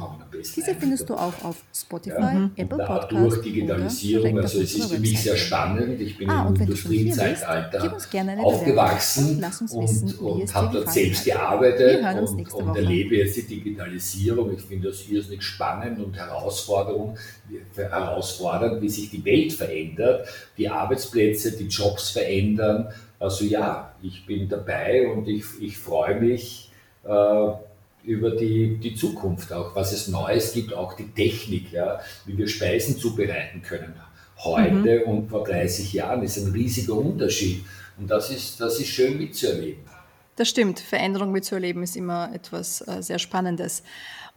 Diese 0.55 0.75
findest 0.75 1.09
du 1.09 1.15
auch 1.15 1.43
auf 1.43 1.63
Spotify, 1.73 2.19
ja. 2.19 2.51
Apple 2.57 2.77
Podcasts 2.79 3.09
durch 3.09 3.41
Digitalisierung, 3.41 4.39
also 4.39 4.61
es 4.61 4.75
ist 4.75 4.91
für 4.91 4.99
mich 4.99 5.21
sehr 5.21 5.37
spannend. 5.37 6.01
Ich 6.01 6.17
bin 6.17 6.29
ah, 6.29 6.47
im 6.47 6.55
Industriezeitalter 6.55 7.95
aufgewachsen 8.43 9.41
und, 9.71 10.19
und, 10.19 10.19
und 10.19 10.53
habe 10.53 10.73
dort 10.73 10.91
selbst 10.91 11.23
gearbeitet 11.23 12.03
und, 12.19 12.53
und 12.53 12.75
erlebe 12.75 13.15
jetzt 13.17 13.37
die 13.37 13.43
Digitalisierung. 13.43 14.53
Ich 14.53 14.61
finde 14.61 14.89
das 14.89 15.07
irrsinnig 15.07 15.43
spannend 15.43 15.99
und 15.99 16.17
herausfordernd, 16.17 17.17
herausfordernd, 17.75 18.81
wie 18.81 18.89
sich 18.89 19.09
die 19.09 19.23
Welt 19.23 19.53
verändert, 19.53 20.27
die 20.57 20.67
Arbeitsplätze, 20.67 21.53
die 21.53 21.67
Jobs 21.67 22.09
verändern. 22.09 22.89
Also 23.17 23.45
ja, 23.45 23.93
ich 24.01 24.25
bin 24.25 24.49
dabei 24.49 25.09
und 25.09 25.27
ich, 25.27 25.45
ich 25.61 25.77
freue 25.77 26.19
mich, 26.19 26.69
äh, 27.05 27.51
über 28.03 28.31
die, 28.31 28.77
die 28.77 28.95
Zukunft, 28.95 29.53
auch 29.53 29.75
was 29.75 29.91
es 29.91 30.07
Neues 30.07 30.53
gibt, 30.53 30.73
auch 30.73 30.93
die 30.93 31.11
Technik, 31.11 31.71
ja, 31.71 31.99
wie 32.25 32.37
wir 32.37 32.47
Speisen 32.47 32.97
zubereiten 32.97 33.61
können. 33.61 33.93
Heute 34.43 35.03
mhm. 35.05 35.11
und 35.11 35.29
vor 35.29 35.43
30 35.43 35.93
Jahren 35.93 36.23
ist 36.23 36.37
ein 36.37 36.51
riesiger 36.51 36.95
Unterschied. 36.95 37.63
Und 37.97 38.09
das 38.09 38.31
ist, 38.31 38.59
das 38.59 38.79
ist 38.79 38.87
schön 38.87 39.17
mitzuerleben. 39.17 39.83
Das 40.35 40.49
stimmt. 40.49 40.79
Veränderung 40.79 41.31
mitzuerleben 41.31 41.83
ist 41.83 41.95
immer 41.95 42.33
etwas 42.33 42.81
äh, 42.87 43.03
sehr 43.03 43.19
Spannendes. 43.19 43.83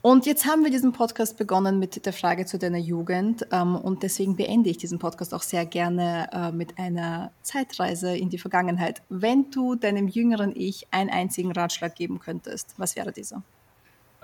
Und 0.03 0.27
jetzt 0.27 0.45
haben 0.45 0.65
wir 0.65 0.71
diesen 0.71 0.93
Podcast 0.93 1.39
begonnen 1.39 1.79
mit 1.79 2.05
der 2.05 2.13
Frage 2.13 2.45
zu 2.45 2.59
deiner 2.59 2.77
Jugend. 2.77 3.47
Ähm, 3.51 3.75
und 3.75 4.03
deswegen 4.03 4.37
beende 4.37 4.69
ich 4.69 4.77
diesen 4.77 4.99
Podcast 4.99 5.33
auch 5.33 5.41
sehr 5.41 5.65
gerne 5.65 6.29
äh, 6.31 6.53
mit 6.53 6.79
einer 6.79 7.33
Zeitreise 7.41 8.15
in 8.15 8.29
die 8.29 8.37
Vergangenheit. 8.37 9.01
Wenn 9.09 9.51
du 9.51 9.77
deinem 9.77 10.07
jüngeren 10.07 10.55
Ich 10.55 10.87
einen 10.91 11.09
einzigen 11.09 11.53
Ratschlag 11.53 11.95
geben 11.95 12.19
könntest, 12.19 12.75
was 12.77 12.97
wäre 12.97 13.13
dieser? 13.13 13.43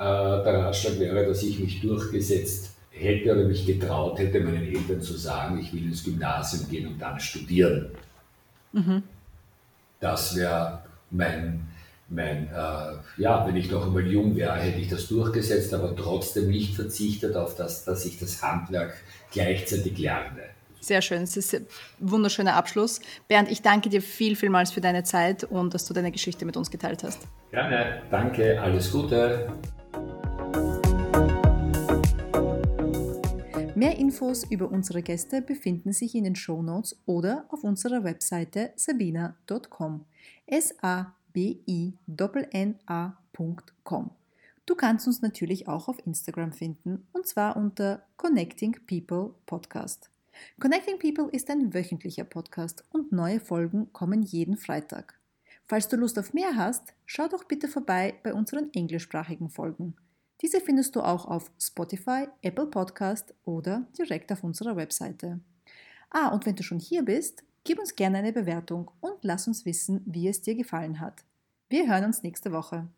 Äh, 0.01 0.45
der 0.45 0.65
Ratschlag 0.65 0.99
wäre, 0.99 1.27
dass 1.27 1.43
ich 1.43 1.59
mich 1.59 1.83
durchgesetzt 1.83 2.71
hätte 2.89 3.33
oder 3.33 3.45
mich 3.45 3.67
getraut 3.67 4.19
hätte, 4.19 4.41
meinen 4.41 4.67
Eltern 4.67 5.03
zu 5.03 5.13
sagen, 5.13 5.61
ich 5.61 5.75
will 5.75 5.85
ins 5.85 6.03
Gymnasium 6.03 6.71
gehen 6.71 6.87
und 6.87 6.99
dann 6.99 7.21
studieren. 7.21 7.91
Mhm. 8.73 9.03
Das 10.01 10.35
wäre 10.37 10.85
mein, 11.11 11.69
mein 12.09 12.47
äh, 12.47 12.93
ja, 13.19 13.47
wenn 13.47 13.57
ich 13.57 13.71
noch 13.71 13.85
einmal 13.85 14.07
jung 14.07 14.35
wäre, 14.37 14.55
hätte 14.55 14.79
ich 14.79 14.89
das 14.89 15.07
durchgesetzt, 15.07 15.75
aber 15.75 15.95
trotzdem 15.95 16.49
nicht 16.49 16.75
verzichtet 16.75 17.37
auf 17.37 17.57
das, 17.57 17.85
dass 17.85 18.07
ich 18.07 18.19
das 18.19 18.43
Handwerk 18.43 18.95
gleichzeitig 19.31 19.99
lerne. 19.99 20.45
Sehr 20.81 21.03
schön, 21.03 21.25
es 21.25 21.37
ist 21.37 21.55
ein 21.55 21.67
wunderschöner 21.99 22.55
Abschluss. 22.55 23.01
Bernd, 23.29 23.51
ich 23.51 23.61
danke 23.61 23.91
dir 23.91 24.01
viel, 24.01 24.35
vielmals 24.35 24.73
für 24.73 24.81
deine 24.81 25.05
Zeit 25.05 25.45
und 25.45 25.75
dass 25.75 25.85
du 25.85 25.93
deine 25.93 26.11
Geschichte 26.11 26.47
mit 26.47 26.57
uns 26.57 26.71
geteilt 26.71 27.05
hast. 27.05 27.21
Gerne, 27.51 28.01
danke, 28.11 28.59
alles 28.63 28.91
Gute. 28.91 29.53
Mehr 33.81 33.97
Infos 33.97 34.45
über 34.45 34.71
unsere 34.71 35.03
Gäste 35.03 35.41
befinden 35.41 35.95
sich 35.95 36.15
in 36.15 36.25
den 36.25 36.37
Show 36.37 36.61
Notes 36.61 37.01
oder 37.07 37.47
auf 37.49 37.65
unserer 37.65 38.05
Webseite 38.05 38.75
sabina.com. 38.77 40.05
S-A-B-I-N-N-A.com. 40.45 40.91
Du 44.67 44.75
kannst 44.75 45.07
uns 45.07 45.23
natürlich 45.23 45.67
auch 45.67 45.89
auf 45.89 45.97
Instagram 46.07 46.53
finden 46.53 47.07
und 47.15 47.27
zwar 47.27 47.57
unter 47.57 48.05
Connecting 48.19 48.77
People 48.87 49.33
Podcast. 49.47 50.11
Connecting 50.61 50.99
People 50.99 51.31
ist 51.33 51.49
ein 51.49 51.73
wöchentlicher 51.73 52.25
Podcast 52.25 52.85
und 52.93 53.13
neue 53.13 53.41
Folgen 53.41 53.91
kommen 53.95 54.23
jeden 54.23 54.59
Freitag. 54.59 55.19
Falls 55.67 55.89
du 55.89 55.97
Lust 55.97 56.19
auf 56.19 56.35
mehr 56.35 56.55
hast, 56.55 56.93
schau 57.07 57.29
doch 57.29 57.45
bitte 57.45 57.67
vorbei 57.67 58.13
bei 58.23 58.35
unseren 58.35 58.71
englischsprachigen 58.75 59.49
Folgen. 59.49 59.97
Diese 60.43 60.61
findest 60.61 60.97
du 60.97 61.03
auch 61.03 61.27
auf 61.27 61.51
Spotify, 61.59 62.27
Apple 62.43 62.67
Podcast 62.67 63.35
oder 63.45 63.87
direkt 63.99 64.33
auf 64.33 64.43
unserer 64.43 64.77
Webseite. 64.77 65.41
Ah, 66.11 66.29
und 66.29 66.47
wenn 66.47 66.57
du 66.57 66.63
schon 66.63 66.81
hier 66.81 67.05
bist, 67.05 67.45
gib 67.65 67.79
uns 67.79 67.95
gerne 67.95 68.19
eine 68.19 68.33
Bewertung 68.33 68.91
und 69.01 69.19
lass 69.23 69.47
uns 69.47 69.65
wissen, 69.65 70.03
wie 70.07 70.29
es 70.29 70.41
dir 70.41 70.55
gefallen 70.55 71.01
hat. 71.01 71.25
Wir 71.69 71.89
hören 71.89 72.07
uns 72.07 72.23
nächste 72.23 72.53
Woche. 72.53 72.89